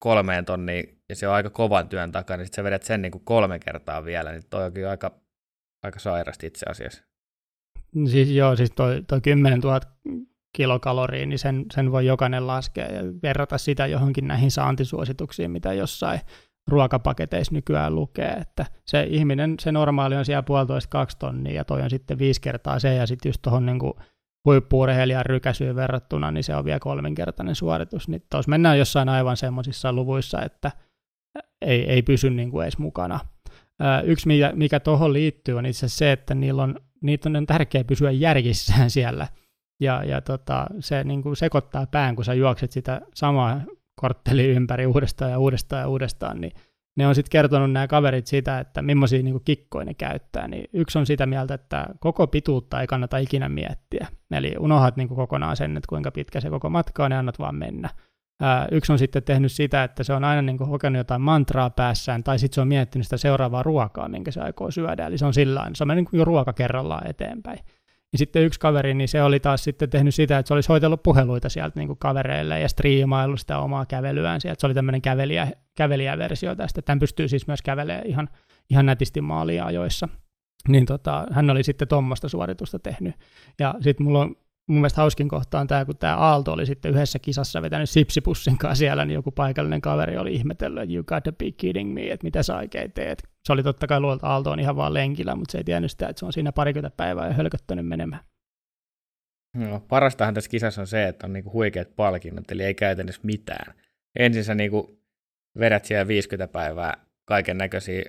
[0.04, 3.20] kolmeen tonniin, ja se on aika kovan työn takana, niin sitten sä vedät sen niinku
[3.20, 5.12] kolme kertaa vielä, niin toi onkin aika,
[5.86, 7.04] aika sairasti itse asiassa.
[8.06, 9.80] Siis joo, siis toi, toi 10 000
[10.58, 16.20] kilokaloria, niin sen, sen voi jokainen laskea ja verrata sitä johonkin näihin saantisuosituksiin, mitä jossain
[16.68, 21.82] ruokapaketeissa nykyään lukee, että se ihminen, se normaali on siellä puolitoista kaksi tonnia ja toi
[21.82, 23.80] on sitten viisi kertaa se ja sitten just tuohon niin
[24.46, 28.08] huippuurheilijan rykäsyyn verrattuna, niin se on vielä kolminkertainen suoritus.
[28.08, 30.72] Niin tuossa mennään jossain aivan semmoisissa luvuissa, että
[31.62, 33.20] ei, ei pysy niin kuin edes mukana.
[34.04, 38.12] Yksi, mikä, mikä tuohon liittyy, on itse se, että niillä on, niitä on tärkeää pysyä
[38.12, 39.28] järjissään siellä.
[39.80, 43.62] Ja, ja tota, se niin kuin sekoittaa pään, kun sä juokset sitä samaa
[43.96, 46.52] kortteliin ympäri uudestaan ja uudestaan ja uudestaan, niin
[46.98, 51.00] ne on sitten kertonut nämä kaverit sitä, että millaisia niin kikkoja ne käyttää, niin yksi
[51.00, 54.08] on sitä mieltä, että koko pituutta ei kannata ikinä miettiä.
[54.32, 57.56] Eli unohat niin kokonaan sen, että kuinka pitkä se koko matka on ja annat vaan
[57.56, 57.90] mennä.
[58.42, 62.24] Ää, yksi on sitten tehnyt sitä, että se on aina niin hokenut jotain mantraa päässään,
[62.24, 65.08] tai sitten se on miettinyt sitä seuraavaa ruokaa, minkä se aikoo syödä.
[65.08, 67.60] Eli se on sillä se on mennyt niin ruoka kerrallaan eteenpäin.
[68.12, 71.04] Ja sitten yksi kaveri, niin se oli taas sitten tehnyt sitä, että se olisi hoitellut
[71.04, 74.62] puheluita sieltä niin kuin kavereille ja striimaillut sitä omaa kävelyään sieltä.
[74.62, 75.48] Se oli tämmöinen kävelijä,
[75.78, 76.82] kävelijäversio tästä.
[76.82, 78.30] Tämän pystyy siis myös kävelemään ihan,
[78.70, 80.08] ihan nätisti maalia ajoissa.
[80.68, 83.16] Niin tota, hän oli sitten tuommoista suoritusta tehnyt.
[83.60, 84.36] Ja sitten mulla on
[84.72, 88.58] mun mielestä hauskin kohta on tämä, kun tämä Aalto oli sitten yhdessä kisassa vetänyt sipsipussin
[88.58, 92.24] kanssa siellä, niin joku paikallinen kaveri oli ihmetellyt, että you gotta be kidding me, että
[92.24, 93.24] mitä sä oikein teet.
[93.46, 96.08] Se oli totta kai luolta Aalto on ihan vaan lenkillä, mutta se ei tiennyt sitä,
[96.08, 98.24] että se on siinä parikymmentä päivää ja hölköttänyt menemään.
[99.56, 103.74] No, parastahan tässä kisassa on se, että on niinku huikeat palkinnot, eli ei käytännössä mitään.
[104.20, 105.02] Ensin sä niinku
[105.60, 108.04] vedät siellä 50 päivää kaiken näköisiä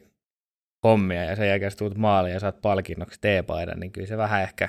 [0.85, 4.69] hommia ja sen jälkeen tuut maaliin ja saat palkinnoksi T-paidan, niin kyllä se vähän ehkä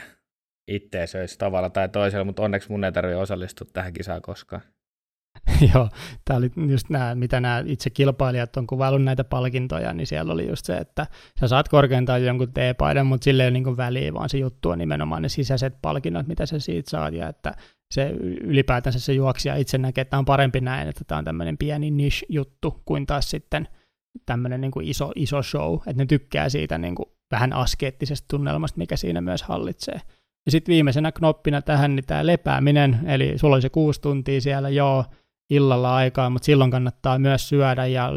[0.68, 4.62] itteä söisi tavalla tai toisella, mutta onneksi mun ei tarvitse osallistua tähän kisaan koskaan.
[5.74, 5.90] Joo,
[6.26, 10.48] tämä oli just nämä, mitä nämä itse kilpailijat on kuvaillut näitä palkintoja, niin siellä oli
[10.48, 11.08] just se, että
[11.40, 14.78] sä saat korkeintaan jonkun T-paidan, mutta sille ei ole niin väliä, vaan se juttu on
[14.78, 17.54] nimenomaan ne sisäiset palkinnot, mitä sä siitä saat, ja että
[17.94, 18.10] se
[18.42, 21.92] ylipäätänsä se juoksija itse näkee, että tämä on parempi näin, että tämä on tämmöinen pieni
[21.92, 23.68] niche-juttu kuin taas sitten
[24.26, 28.78] tämmöinen niin kuin iso, iso show, että ne tykkää siitä niin kuin vähän askeettisesta tunnelmasta,
[28.78, 30.02] mikä siinä myös hallitsee.
[30.46, 34.70] Ja sitten viimeisenä knoppina tähän niin tämä lepääminen, eli sulla oli se kuusi tuntia siellä,
[34.70, 35.06] joo,
[35.50, 38.10] illalla aikaa, mutta silloin kannattaa myös syödä ja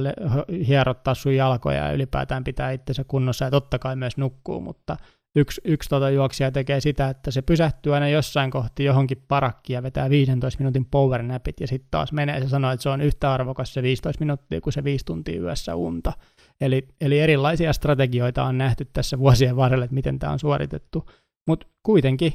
[0.67, 4.97] hierottaa sun jalkoja ja ylipäätään pitää itsensä kunnossa ja totta kai myös nukkuu, mutta
[5.37, 9.83] yksi, yksi tota juoksija tekee sitä, että se pysähtyy aina jossain kohti johonkin parakkiin ja
[9.83, 13.75] vetää 15 minuutin powernapit ja sitten taas menee ja sanoo, että se on yhtä arvokas
[13.75, 16.13] se 15 minuuttia kuin se 5 tuntia yössä unta.
[16.61, 21.07] Eli, eli erilaisia strategioita on nähty tässä vuosien varrella, että miten tämä on suoritettu.
[21.47, 22.33] Mutta kuitenkin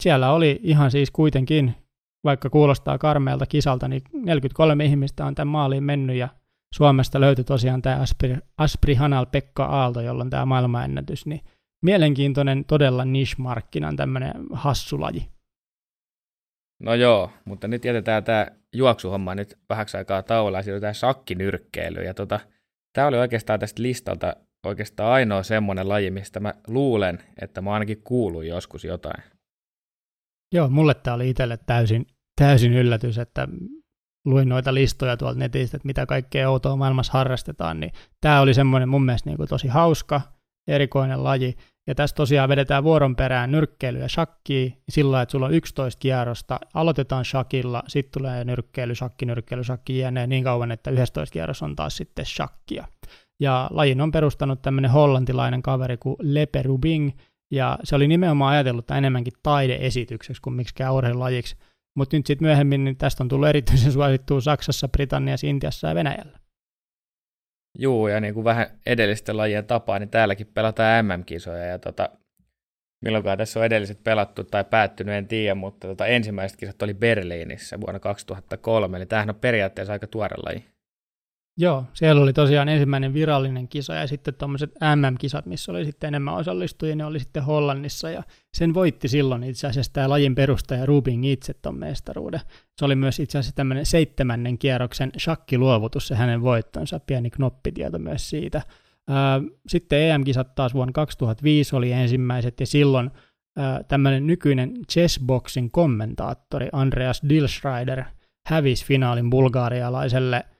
[0.00, 1.74] siellä oli ihan siis kuitenkin,
[2.24, 6.28] vaikka kuulostaa karmeelta kisalta, niin 43 ihmistä on tämän maaliin mennyt ja
[6.74, 11.40] Suomesta löytyi tosiaan tämä Aspri, Aspri Hanal Pekka Aalto, jolla on tämä maailmanennätys, niin
[11.82, 15.28] mielenkiintoinen todella niche-markkinan tämmöinen hassulaji.
[16.80, 22.06] No joo, mutta nyt jätetään tämä juoksuhomma nyt vähäksi aikaa tauolla ja siirrytään shakkinyrkkeilyyn.
[22.06, 22.40] Ja tota,
[22.92, 28.02] tämä oli oikeastaan tästä listalta oikeastaan ainoa semmoinen laji, mistä mä luulen, että mä ainakin
[28.04, 29.22] kuulun joskus jotain.
[30.54, 32.06] Joo, mulle tämä oli itselle täysin,
[32.40, 33.48] täysin yllätys, että
[34.26, 38.88] luin noita listoja tuolta netistä, että mitä kaikkea outoa maailmassa harrastetaan, niin tämä oli semmoinen
[38.88, 40.20] mun mielestä niin kuin tosi hauska,
[40.68, 41.56] erikoinen laji.
[41.88, 46.60] Ja tässä tosiaan vedetään vuoron perään nyrkkeily ja shakki sillä että sulla on 11 kierrosta.
[46.74, 50.26] Aloitetaan shakilla, sitten tulee nyrkkeily, shakki, nyrkkeily, shakki jne.
[50.26, 52.88] niin kauan, että 11 kierros on taas sitten shakkia.
[53.40, 57.10] Ja lajin on perustanut tämmöinen hollantilainen kaveri kuin Lepe Rubing,
[57.50, 61.56] ja se oli nimenomaan ajatellut enemmänkin taideesitykseksi kuin miksikään urheilulajiksi.
[61.96, 66.38] Mutta nyt sitten myöhemmin niin tästä on tullut erityisen suosittua Saksassa, Britanniassa, Intiassa ja Venäjällä.
[67.78, 72.08] Juu, ja niin kuin vähän edellisten lajien tapaa, niin täälläkin pelataan MM-kisoja, ja tota,
[73.04, 77.80] milloinkaan tässä on edelliset pelattu tai päättynyt, en tiedä, mutta tota, ensimmäiset kisat oli Berliinissä
[77.80, 80.64] vuonna 2003, eli tämähän on periaatteessa aika tuore laji.
[81.58, 86.34] Joo, siellä oli tosiaan ensimmäinen virallinen kisa ja sitten tuommoiset MM-kisat, missä oli sitten enemmän
[86.34, 88.22] osallistujia, ne oli sitten Hollannissa ja
[88.56, 92.40] sen voitti silloin itse asiassa tämä lajin perustaja Rubing itse tuon mestaruuden.
[92.78, 98.30] Se oli myös itse asiassa tämmöinen seitsemännen kierroksen shakkiluovutus se hänen voittonsa, pieni knoppitieto myös
[98.30, 98.62] siitä.
[99.68, 103.10] Sitten EM-kisat taas vuonna 2005 oli ensimmäiset ja silloin
[103.88, 108.04] tämmöinen nykyinen chessboxin kommentaattori Andreas Dilschreider
[108.46, 110.44] hävisi finaalin bulgaarialaiselle–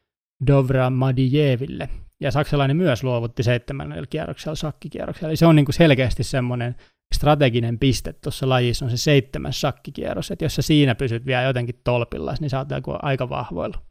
[0.47, 1.89] Dovra Madijeville.
[2.21, 5.29] Ja saksalainen myös luovutti seitsemännellä kierroksella, sakkikierroksella.
[5.29, 6.75] Eli se on niin kuin selkeästi semmoinen
[7.15, 11.81] strateginen piste tuossa lajissa on se seitsemäs sakkikierros, että jos sä siinä pysyt vielä jotenkin
[11.85, 12.69] tolpilla, niin sä oot
[13.03, 13.83] aika vahvoilla.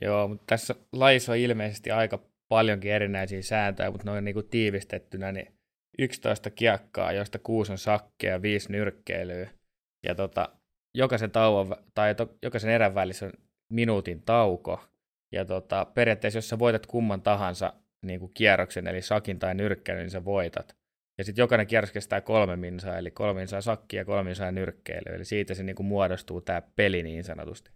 [0.00, 5.32] Joo, mutta tässä lajissa on ilmeisesti aika paljonkin erinäisiä sääntöjä, mutta noin niin kuin tiivistettynä,
[5.32, 5.52] niin
[5.98, 9.50] 11 kiekkaa, joista kuusi on sakkeja ja viisi nyrkkeilyä.
[10.06, 10.48] Ja tota,
[10.96, 13.32] jokaisen, tauon, tai to, jokaisen erän välissä on
[13.70, 14.84] minuutin tauko.
[15.32, 20.02] Ja tota, periaatteessa, jos sä voitat kumman tahansa niin kuin kierroksen, eli sakin tai nyrkkeilyn,
[20.02, 20.76] niin sä voitat.
[21.18, 25.14] Ja sitten jokainen kierros kestää kolme minsaa, eli kolme minsaa sakki ja kolme minsaa nyrkkeily.
[25.14, 27.70] Eli siitä se niin kuin muodostuu tämä peli niin sanotusti.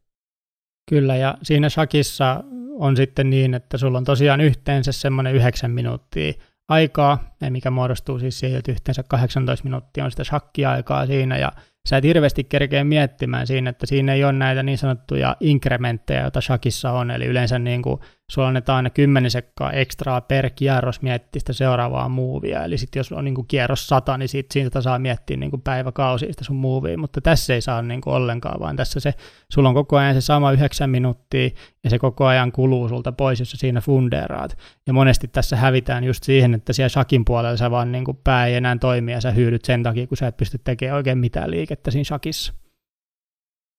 [0.91, 2.45] Kyllä, ja siinä shakissa
[2.79, 6.33] on sitten niin, että sulla on tosiaan yhteensä semmoinen yhdeksän minuuttia
[6.69, 7.19] aikaa,
[7.51, 11.53] mikä muodostuu siis siitä, että yhteensä 18 minuuttia on sitä shakki-aikaa siinä, ja
[11.89, 16.41] sä et hirveästi kerkeä miettimään siinä, että siinä ei ole näitä niin sanottuja inkrementtejä, joita
[16.41, 18.01] shakissa on, eli yleensä niin kuin
[18.31, 23.13] sulla annetaan aina 10 sekkaa ekstraa per kierros miettiä sitä seuraavaa muuvia, eli sitten jos
[23.13, 26.99] on niin kuin kierros 100, niin siitä, siitä saa miettiä niin päiväkausia sitä sun muuvia,
[26.99, 29.15] mutta tässä ei saa niin kuin ollenkaan, vaan tässä se,
[29.53, 31.51] sulla on koko ajan se sama 9 minuuttia,
[31.85, 34.59] ja se koko ajan kuluu sulta pois, jos sä siinä funderaat.
[34.87, 38.47] Ja monesti tässä hävitään just siihen, että siellä shakin puolella sä vaan niin kuin pää
[38.47, 41.51] ei enää toimi, ja sä hyydyt sen takia, kun sä et pysty tekemään oikein mitään
[41.51, 42.64] liikettä siinä shakissa.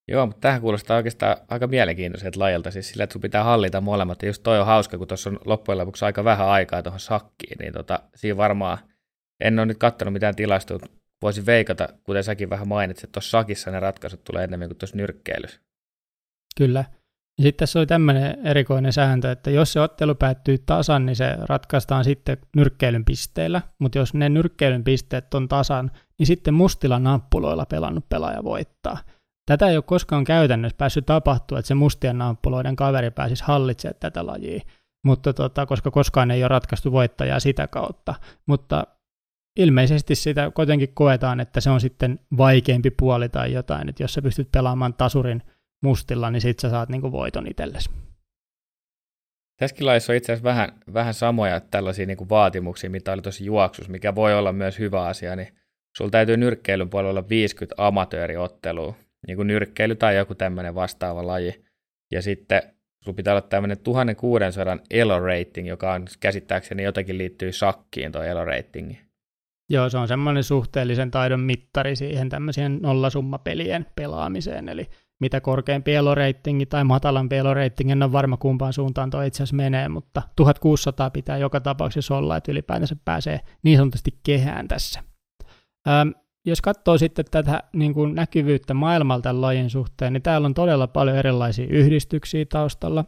[0.07, 4.21] Joo, mutta tähän kuulostaa oikeastaan aika mielenkiintoiselta lajilta, siis sillä, että sun pitää hallita molemmat.
[4.21, 7.57] Ja just toi on hauska, kun tuossa on loppujen lopuksi aika vähän aikaa tuohon sakkiin,
[7.59, 8.77] niin tota, siinä varmaan,
[9.39, 10.79] en ole nyt katsonut mitään tilastoa,
[11.21, 14.97] voisin veikata, kuten säkin vähän mainitsit, että tuossa sakissa ne ratkaisut tulee enemmän kuin tuossa
[14.97, 15.61] nyrkkeilyssä.
[16.57, 16.85] Kyllä.
[17.37, 21.35] Ja sitten tässä oli tämmöinen erikoinen sääntö, että jos se ottelu päättyy tasan, niin se
[21.49, 27.65] ratkaistaan sitten nyrkkeilyn pisteellä, mutta jos ne nyrkkeilyn pisteet on tasan, niin sitten mustilla nappuloilla
[27.65, 28.97] pelannut pelaaja voittaa.
[29.45, 34.25] Tätä ei ole koskaan käytännössä päässyt tapahtua, että se mustien naappuloiden kaveri pääsisi hallitsemaan tätä
[34.25, 34.61] lajia,
[35.03, 38.15] mutta tota, koska koskaan ei ole ratkaistu voittajaa sitä kautta.
[38.45, 38.87] Mutta
[39.59, 44.21] ilmeisesti sitä kuitenkin koetaan, että se on sitten vaikeampi puoli tai jotain, että jos sä
[44.21, 45.41] pystyt pelaamaan tasurin
[45.83, 47.89] mustilla, niin sit sä saat niinku voiton itsellesi.
[49.59, 53.89] Tässäkin on itse asiassa vähän, vähän samoja tällaisia niin kuin vaatimuksia, mitä oli tosi juoksus,
[53.89, 55.47] mikä voi olla myös hyvä asia, niin
[55.97, 58.95] sulla täytyy nyrkkeilyn puolella olla 50 amatööriottelua,
[59.27, 61.63] niin kuin nyrkkeily tai joku tämmöinen vastaava laji.
[62.11, 62.61] Ja sitten
[63.03, 68.45] sulla pitää olla tämmöinen 1600 elo rating, joka on käsittääkseni jotenkin liittyy shakkiin tuo elo
[68.45, 68.93] rating.
[69.69, 76.65] Joo, se on semmoinen suhteellisen taidon mittari siihen tämmöisien nollasummapelien pelaamiseen, eli mitä korkeampi elo-ratingi
[76.65, 81.37] tai matalampi elo-ratingi, en ole varma kumpaan suuntaan tuo itse asiassa menee, mutta 1600 pitää
[81.37, 85.03] joka tapauksessa olla, että ylipäätänsä pääsee niin sanotusti kehään tässä.
[85.87, 86.09] Ähm,
[86.45, 91.17] jos katsoo sitten tätä niin kuin näkyvyyttä maailmalta lajin suhteen, niin täällä on todella paljon
[91.17, 93.05] erilaisia yhdistyksiä taustalla.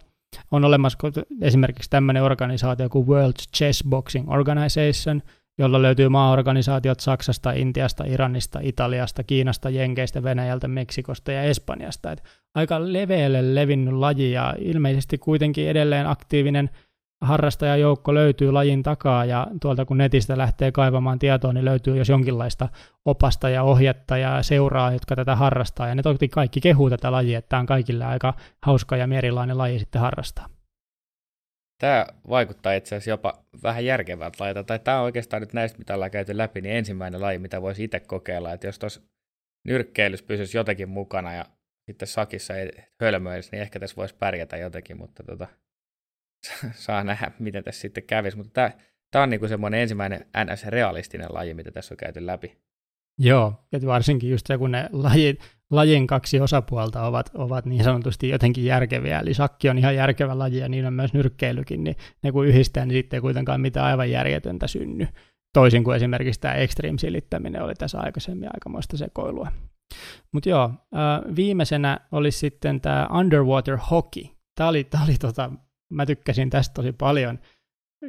[0.52, 0.98] On olemassa
[1.42, 5.22] esimerkiksi tämmöinen organisaatio kuin World Chess Boxing Organization,
[5.58, 12.12] jolla löytyy maaorganisaatiot Saksasta, Intiasta, Iranista, Italiasta, Kiinasta, Jenkeistä, Venäjältä, Meksikosta ja Espanjasta.
[12.12, 12.24] Et
[12.56, 16.70] aika leveälle levinnyt laji ja ilmeisesti kuitenkin edelleen aktiivinen
[17.22, 22.70] harrastajajoukko löytyy lajin takaa ja tuolta kun netistä lähtee kaivamaan tietoa, niin löytyy jos jonkinlaista
[23.06, 25.88] opasta ja ohjetta ja seuraa, jotka tätä harrastaa.
[25.88, 29.58] Ja ne toki kaikki kehuu tätä lajia, että tämä on kaikille aika hauska ja merilainen
[29.58, 30.50] laji sitten harrastaa.
[31.82, 35.94] Tämä vaikuttaa itse asiassa jopa vähän järkevältä lajilta, tai tämä on oikeastaan nyt näistä, mitä
[35.96, 39.02] ollaan käyty läpi, niin ensimmäinen laji, mitä voisi itse kokeilla, että jos tuossa
[39.68, 41.46] nyrkkeilyssä pysyisi jotenkin mukana ja
[41.86, 45.48] sitten sakissa ei hölmöisi, niin ehkä tässä voisi pärjätä jotenkin, mutta tota,
[46.86, 48.38] saa nähdä, miten tässä sitten kävisi.
[48.38, 48.72] Mutta tämä,
[49.12, 52.58] tämä on niin semmoinen ensimmäinen NS-realistinen laji, mitä tässä on käyty läpi.
[53.20, 55.40] Joo, ja varsinkin just se, kun ne lajit,
[55.72, 60.58] lajin kaksi osapuolta ovat, ovat niin sanotusti jotenkin järkeviä, eli sakki on ihan järkevä laji
[60.58, 64.12] ja niin on myös nyrkkeilykin, niin ne kun yhdistää, niin sitten ei kuitenkaan mitään aivan
[64.12, 65.08] järjetöntä synny.
[65.54, 69.52] Toisin kuin esimerkiksi tämä extreme silittäminen oli tässä aikaisemmin aikamoista sekoilua.
[70.32, 70.72] Mutta joo,
[71.36, 74.24] viimeisenä olisi sitten tämä underwater hockey.
[74.56, 75.52] Tämä oli, tämä oli tota,
[75.90, 77.40] mä tykkäsin tästä tosi paljon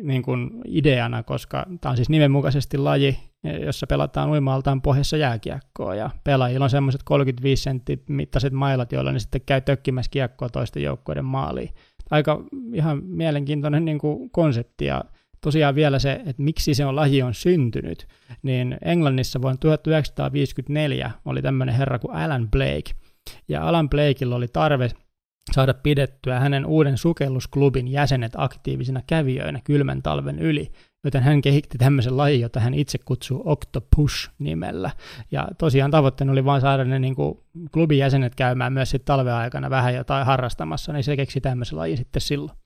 [0.02, 3.18] niin kuin ideana, koska tämä on siis nimenmukaisesti laji,
[3.64, 9.18] jossa pelataan uimaltaan pohjassa jääkiekkoa, ja pelaajilla on semmoiset 35 sentti mittaiset mailat, joilla ne
[9.18, 11.68] sitten käy tökkimässä kiekkoa toisten joukkoiden maaliin.
[12.10, 15.04] Aika ihan mielenkiintoinen niin kuin konsepti, ja
[15.40, 18.06] tosiaan vielä se, että miksi se on laji on syntynyt,
[18.42, 22.92] niin Englannissa vuonna 1954 oli tämmöinen herra kuin Alan Blake,
[23.48, 24.90] ja Alan Blakeilla oli tarve
[25.54, 30.72] saada pidettyä hänen uuden sukellusklubin jäsenet aktiivisina kävijöinä kylmän talven yli,
[31.04, 34.90] joten hän kehitti tämmöisen lajin, jota hän itse kutsuu Octopush-nimellä.
[35.30, 37.38] Ja tosiaan tavoitteena oli vain saada ne niin kuin,
[37.72, 41.96] klubin jäsenet käymään myös sitten talven aikana vähän jotain harrastamassa, niin se keksi tämmöisen lajin
[41.96, 42.58] sitten silloin.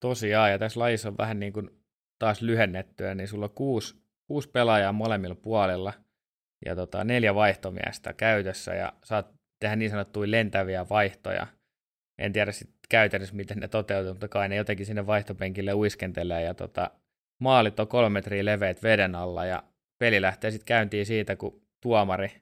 [0.00, 1.70] Tosiaan, ja tässä lajissa on vähän niin kuin
[2.18, 5.92] taas lyhennettyä, niin sulla on kuusi, kuusi pelaajaa molemmilla puolilla,
[6.66, 11.46] ja tota, neljä vaihtomiestä käytössä, ja saat tehdä niin sanottuja lentäviä vaihtoja.
[12.18, 16.54] En tiedä sitten käytännössä, miten ne toteutuu, mutta kai ne jotenkin sinne vaihtopenkille uiskentelee ja
[16.54, 16.90] tota,
[17.42, 19.62] maalit on kolme metriä leveät veden alla ja
[19.98, 22.32] peli lähtee sitten käyntiin siitä, kun tuomari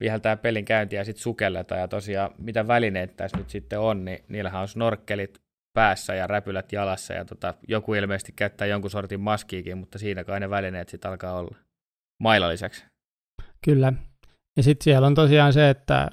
[0.00, 4.24] viheltää pelin käyntiä ja sitten sukelletaan ja tosiaan mitä välineet tässä nyt sitten on, niin
[4.28, 5.40] niillähän on snorkkelit
[5.76, 10.40] päässä ja räpylät jalassa ja tota, joku ilmeisesti käyttää jonkun sortin maskiikin, mutta siinä kai
[10.40, 11.56] ne välineet sitten alkaa olla
[12.22, 12.84] mailla lisäksi.
[13.64, 13.92] Kyllä.
[14.56, 16.08] Ja sitten siellä on tosiaan se, että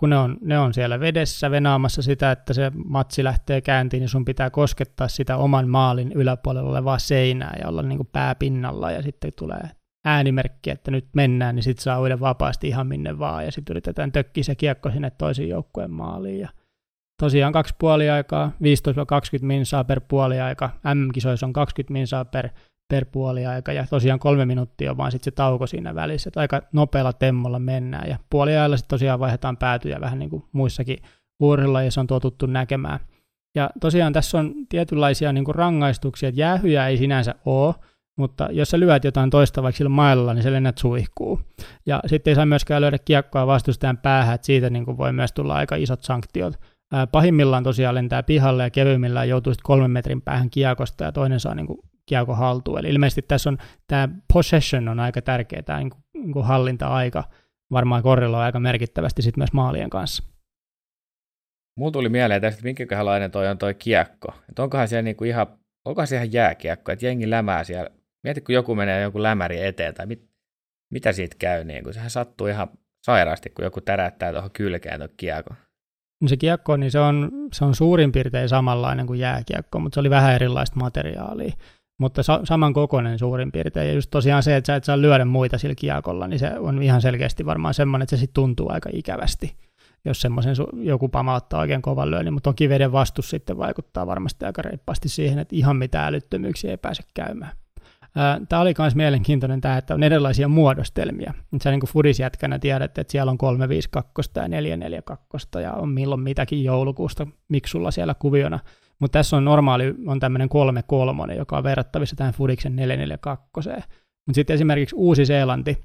[0.00, 4.08] kun ne on, ne on siellä vedessä venaamassa sitä, että se matsi lähtee käyntiin, niin
[4.08, 8.90] sun pitää koskettaa sitä oman maalin yläpuolella olevaa seinää ja olla niin kuin pää pinnalla
[8.90, 9.70] ja sitten tulee
[10.04, 14.12] äänimerkki, että nyt mennään, niin sitten saa uuden vapaasti ihan minne vaan ja sitten yritetään
[14.12, 16.48] tökkiä se kiekko sinne toisiin joukkueen maaliin ja
[17.22, 18.52] tosiaan kaksi puoli aikaa,
[19.42, 22.48] 15-20 minsaa per puoli aika, M-kisoissa on 20 minsaa per
[22.88, 26.62] per puoli aika ja tosiaan kolme minuuttia vaan sitten se tauko siinä välissä, että aika
[26.72, 30.98] nopealla temmolla mennään ja puoliajalla sitten tosiaan vaihdetaan päätyjä vähän niin kuin muissakin
[31.40, 33.00] vuorilla ja se on totuttu näkemään.
[33.54, 37.74] Ja tosiaan tässä on tietynlaisia niin kuin rangaistuksia, että jäähyjä ei sinänsä ole,
[38.18, 41.40] mutta jos sä lyöt jotain toista vaikka sillä mailalla, niin se lennät suihkuu.
[41.86, 45.32] Ja sitten ei saa myöskään löydä kiekkoa vastustajan päähän, että siitä niin kuin voi myös
[45.32, 46.54] tulla aika isot sanktiot.
[47.12, 51.54] pahimmillaan tosiaan lentää pihalle ja kevyimmillään joutuu sitten kolmen metrin päähän kiekosta ja toinen saa
[51.54, 52.78] niin kuin kiekko haltuun.
[52.78, 57.24] Eli ilmeisesti tässä on tämä possession on aika tärkeä, tämä niin kuin, niin kuin hallinta-aika
[57.70, 60.24] varmaan korreloi aika merkittävästi sitten myös maalien kanssa.
[61.78, 64.34] Mulla tuli mieleen tästä, että minkälainen toi on toi kiekko.
[64.48, 65.46] Että onkohan siellä niinku ihan,
[65.84, 67.90] onkohan siellä ihan jääkiekko, että jengi lämää siellä.
[68.24, 70.30] Mieti, kun joku menee joku lämäri eteen, tai mit,
[70.92, 72.68] mitä siitä käy, niin kun sehän sattuu ihan
[73.06, 75.56] sairaasti, kun joku tärättää tuohon kylkeen tuon kiekon.
[76.22, 80.00] No se kiekko, niin se on, se on suurin piirtein samanlainen kuin jääkiekko, mutta se
[80.00, 81.52] oli vähän erilaista materiaalia
[81.98, 83.88] mutta sa- saman kokoinen suurin piirtein.
[83.88, 86.82] Ja just tosiaan se, että sä et saa lyödä muita sillä kiekolla, niin se on
[86.82, 89.56] ihan selkeästi varmaan semmoinen, että se sitten tuntuu aika ikävästi,
[90.04, 92.34] jos semmoisen su- joku pamauttaa oikein kovan lyönnin.
[92.34, 96.76] Mutta toki veden vastus sitten vaikuttaa varmasti aika reippaasti siihen, että ihan mitään älyttömyyksiä ei
[96.76, 97.52] pääse käymään.
[98.48, 101.34] Tämä oli myös mielenkiintoinen tämä, että on erilaisia muodostelmia.
[101.62, 107.26] Sä niin fudisjätkänä tiedät, että siellä on 352 ja 442 ja on milloin mitäkin joulukuusta
[107.48, 108.58] miksulla siellä kuviona.
[109.00, 110.48] Mutta tässä on normaali, on tämmöinen
[111.28, 113.70] 3-3, joka on verrattavissa tähän Fudiksen 442.
[114.26, 115.78] Mutta sitten esimerkiksi Uusi-Seelanti,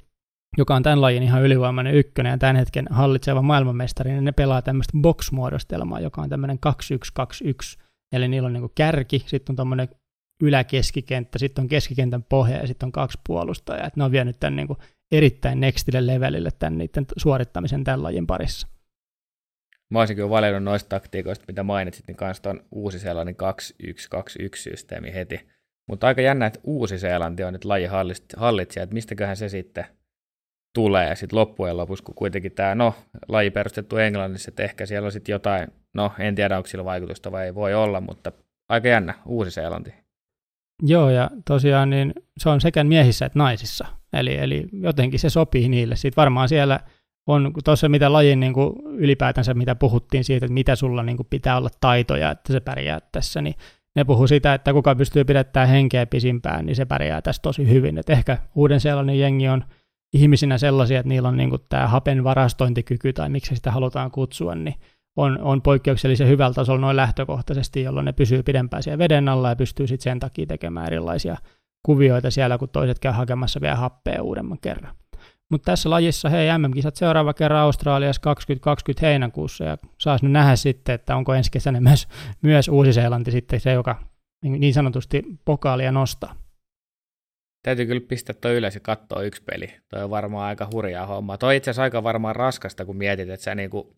[0.57, 4.62] joka on tämän lajin ihan ylivoimainen ykkönen ja tämän hetken hallitseva maailmanmestari, niin ne pelaa
[4.62, 6.59] tämmöistä box-muodostelmaa, joka on tämmöinen
[7.20, 7.82] 2-1-2-1,
[8.14, 9.89] eli niillä on niin kärki, sitten on tuommoinen
[10.43, 13.88] yläkeskikenttä, sitten on keskikentän pohja ja sitten on kaksi puolustajaa.
[13.88, 14.80] Et ne on vienyt tämän niin kuin
[15.12, 18.68] erittäin nextille levelille tämän niiden suorittamisen tämän lajin parissa.
[19.91, 23.35] Mä olisin kyllä valinnut noista taktiikoista, mitä mainitsit, niin kanssa on uusi sellainen
[23.83, 25.47] 2-1-2-1-systeemi heti.
[25.89, 27.87] Mutta aika jännä, että Uusi-Seelanti on nyt laji
[28.37, 29.85] hallitsija, että mistäköhän se sitten
[30.75, 32.95] tulee sitten loppujen lopuksi, kun kuitenkin tämä no,
[33.27, 37.31] laji perustettu Englannissa, että ehkä siellä on sitten jotain, no en tiedä onko sillä vaikutusta
[37.31, 38.31] vai ei voi olla, mutta
[38.69, 39.93] aika jännä, Uusi-Seelanti.
[40.83, 45.69] Joo, ja tosiaan niin se on sekä miehissä että naisissa, eli, eli jotenkin se sopii
[45.69, 45.95] niille.
[45.95, 46.79] Sitten varmaan siellä
[47.32, 51.27] on tuossa mitä lajin niin kuin ylipäätänsä, mitä puhuttiin siitä, että mitä sulla niin kuin
[51.29, 53.55] pitää olla taitoja, että se pärjää tässä, niin
[53.95, 57.97] ne puhuu sitä, että kuka pystyy pidättämään henkeä pisimpään, niin se pärjää tässä tosi hyvin.
[57.97, 59.63] Et ehkä uuden sellainen jengi on
[60.13, 64.55] ihmisinä sellaisia, että niillä on niin kuin tämä hapen varastointikyky, tai miksi sitä halutaan kutsua,
[64.55, 64.75] niin
[65.15, 69.55] on, on poikkeuksellisen hyvällä tasolla noin lähtökohtaisesti, jolloin ne pysyy pidempään siellä veden alla ja
[69.55, 71.38] pystyy sitten sen takia tekemään erilaisia
[71.86, 74.95] kuvioita siellä, kun toiset käy hakemassa vielä happea uudemman kerran.
[75.51, 80.95] Mutta tässä lajissa, hei, MM-kisat seuraava kerran Australiassa 2020 heinäkuussa, ja saas nyt nähdä sitten,
[80.95, 82.07] että onko ensi kesänä myös,
[82.41, 83.95] myös Uusi-Seelanti sitten se, joka
[84.43, 86.35] niin sanotusti pokaalia nostaa.
[87.63, 89.73] Täytyy kyllä pistää tuo ylös ja katsoa yksi peli.
[89.89, 91.37] Toi on varmaan aika hurjaa hommaa.
[91.37, 93.95] Toi itse asiassa aika varmaan raskasta, kun mietit, että sä niinku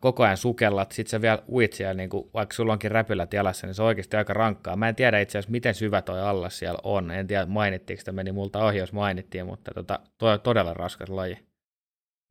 [0.00, 3.66] koko ajan sukellat, sit sä vielä uit siellä, niin kuin, vaikka sulla onkin räpylät jalassa,
[3.66, 4.76] niin se on oikeasti aika rankkaa.
[4.76, 7.10] Mä en tiedä itse asiassa, miten syvä toi allas siellä on.
[7.10, 11.08] En tiedä, mainittiinko sitä meni multa ohi, jos mainittiin, mutta tota, toi on todella raskas
[11.08, 11.38] laji.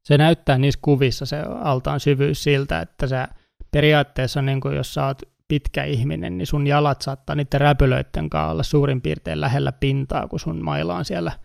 [0.06, 3.28] Se näyttää niissä kuvissa se altaan syvyys siltä, että sä
[3.72, 8.52] periaatteessa, niin kuin jos sä oot pitkä ihminen, niin sun jalat saattaa niiden räpylöiden kanssa
[8.52, 11.32] olla suurin piirtein lähellä pintaa, kun sun maila on siellä–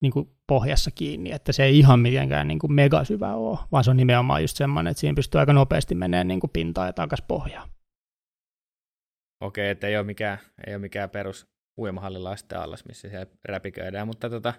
[0.00, 3.90] niin kuin pohjassa kiinni, että se ei ihan mitenkään niin kuin megasyvä ole, vaan se
[3.90, 7.26] on nimenomaan just semmoinen, että siinä pystyy aika nopeasti menemään niin kuin pintaan ja takaisin
[7.28, 7.68] pohjaan.
[9.40, 11.46] Okei, että ei ole mikään, ei ole mikään perus
[11.78, 14.54] uimahallin lasten allas, missä siellä räpiköidään, mutta tota,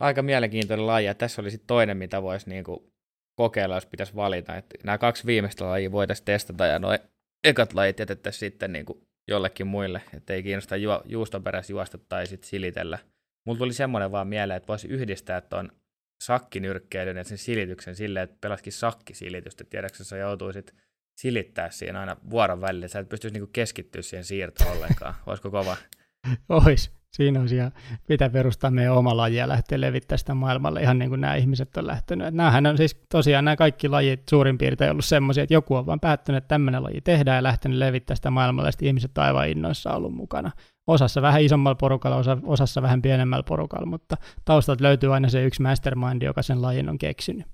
[0.00, 2.92] aika mielenkiintoinen laji, ja tässä oli sitten toinen, mitä voisi niin kuin
[3.38, 6.98] kokeilla, jos pitäisi valita, että nämä kaksi viimeistä lajia voitaisiin testata, ja nuo
[7.44, 11.98] ekat lajit jätettäisiin sitten niin kuin jollekin muille, että ei kiinnosta ju- juuston perässä juosta
[11.98, 12.98] tai sitten silitellä–
[13.48, 15.72] Mulla tuli semmoinen vaan mieleen, että voisi yhdistää tuon
[16.22, 19.64] sakkinyrkkeilyn ja sen silityksen silleen, että pelaskin sakkisilitystä.
[19.64, 20.74] Tiedätkö, sä joutuisit
[21.18, 22.88] silittää siihen aina vuoron välillä.
[22.88, 25.14] Sä et pystyisi niinku keskittyä siihen siirtoon ollenkaan.
[25.26, 25.76] Olisiko kova?
[26.48, 26.90] Ois.
[27.12, 27.70] Siinä on siellä,
[28.06, 31.76] pitää perustaa meidän oma laji ja lähteä levittämään sitä maailmalle ihan niin kuin nämä ihmiset
[31.76, 32.34] on lähtenyt.
[32.34, 36.00] Nämähän on siis tosiaan nämä kaikki lajit suurin piirtein ollut semmoisia, että joku on vaan
[36.00, 39.92] päättänyt, että tämmöinen laji tehdään ja lähtenyt levittämään sitä maailmalle, ja ihmiset on aivan innoissa
[39.92, 40.50] ollut mukana
[40.88, 45.62] osassa vähän isommalla porukalla, osa, osassa vähän pienemmällä porukalla, mutta taustalta löytyy aina se yksi
[45.62, 47.46] mastermind, joka sen lajin on keksinyt.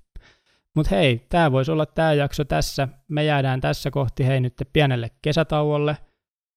[0.75, 2.87] Mutta hei, tämä voisi olla tämä jakso tässä.
[3.07, 5.97] Me jäädään tässä kohti hei nyt pienelle kesätauolle.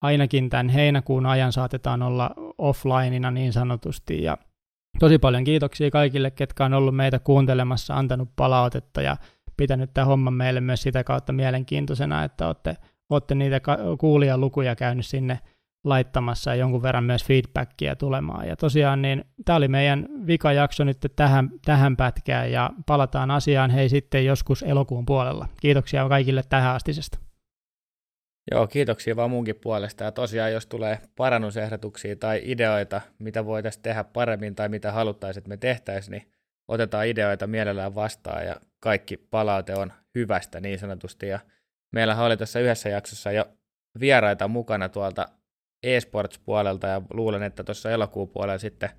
[0.03, 4.23] Ainakin tämän heinäkuun ajan saatetaan olla offlineina niin sanotusti.
[4.23, 4.39] Ja
[4.99, 9.17] tosi paljon kiitoksia kaikille, ketkä on ollut meitä kuuntelemassa, antanut palautetta ja
[9.57, 12.77] pitänyt tämä homma meille myös sitä kautta mielenkiintoisena, että olette,
[13.11, 13.61] olette niitä
[13.99, 15.39] kuulijalukuja käynyt sinne
[15.85, 18.49] laittamassa ja jonkun verran myös feedbackia tulemaan.
[18.49, 23.89] Ja tosiaan niin tämä oli meidän vikajakso nyt tähän, tähän pätkään ja palataan asiaan hei
[23.89, 25.49] sitten joskus elokuun puolella.
[25.61, 27.19] Kiitoksia kaikille tähän astisesta.
[28.51, 30.05] Joo, kiitoksia vaan munkin puolesta.
[30.05, 35.49] Ja tosiaan, jos tulee parannusehdotuksia tai ideoita, mitä voitaisiin tehdä paremmin tai mitä haluttaisiin, että
[35.49, 36.33] me tehtäisiin, niin
[36.69, 41.29] otetaan ideoita mielellään vastaan ja kaikki palaute on hyvästä niin sanotusti.
[41.29, 41.39] Ja
[41.93, 43.45] meillähän oli tässä yhdessä jaksossa jo
[44.01, 45.29] vieraita mukana tuolta
[45.83, 48.91] eSports-puolelta ja luulen, että tuossa elokuun puolella sitten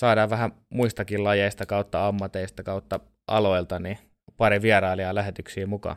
[0.00, 3.98] saadaan vähän muistakin lajeista kautta ammateista kautta aloilta, niin
[4.36, 5.96] pari vierailijaa lähetyksiin mukaan.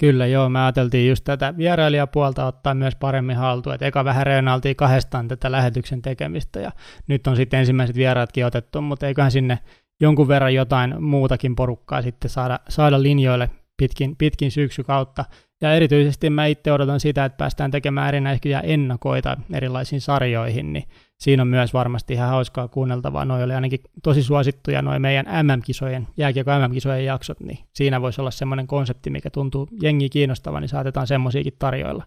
[0.00, 4.76] Kyllä joo, me ajateltiin just tätä vierailijapuolta ottaa myös paremmin haltuun, että eka vähän reenaltiin
[4.76, 6.72] kahdestaan tätä lähetyksen tekemistä ja
[7.08, 9.58] nyt on sitten ensimmäiset vieraatkin otettu, mutta eiköhän sinne
[10.00, 15.24] jonkun verran jotain muutakin porukkaa sitten saada, saada linjoille pitkin, pitkin syksy kautta.
[15.60, 20.84] Ja erityisesti mä itse odotan sitä, että päästään tekemään erinäisiä ennakoita erilaisiin sarjoihin, niin
[21.20, 23.24] siinä on myös varmasti ihan hauskaa kuunneltavaa.
[23.24, 28.30] Noi oli ainakin tosi suosittuja noin meidän MM-kisojen, jääkiekko MM-kisojen jaksot, niin siinä voisi olla
[28.30, 32.04] semmoinen konsepti, mikä tuntuu jengi kiinnostavan, niin saatetaan semmoisiakin tarjoilla.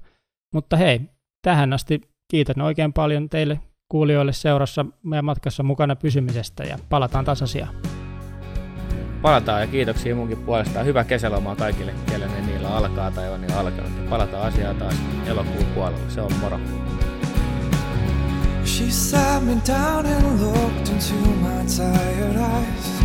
[0.54, 1.02] Mutta hei,
[1.42, 2.02] tähän asti
[2.32, 3.60] kiitän oikein paljon teille
[3.90, 7.99] kuulijoille seurassa meidän matkassa mukana pysymisestä ja palataan taas asiaan.
[9.22, 10.86] Palataan ja kiitoksia munkin puolestaan.
[10.86, 13.92] Hyvä kesälomaa kaikille, kelle ne niillä alkaa tai on jo alkanut.
[13.98, 14.96] Ja palataan asiaan taas
[15.28, 16.10] elokuun puolella.
[16.10, 16.60] Se on moro.
[18.66, 23.02] She sat me down and looked into my tired eyes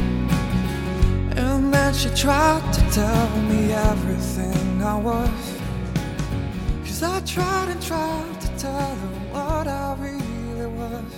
[1.37, 5.29] And then she tried to tell me everything I was
[6.85, 11.15] Cause I tried and tried to tell her what I really was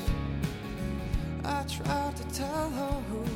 [1.45, 3.36] I tried to tell her who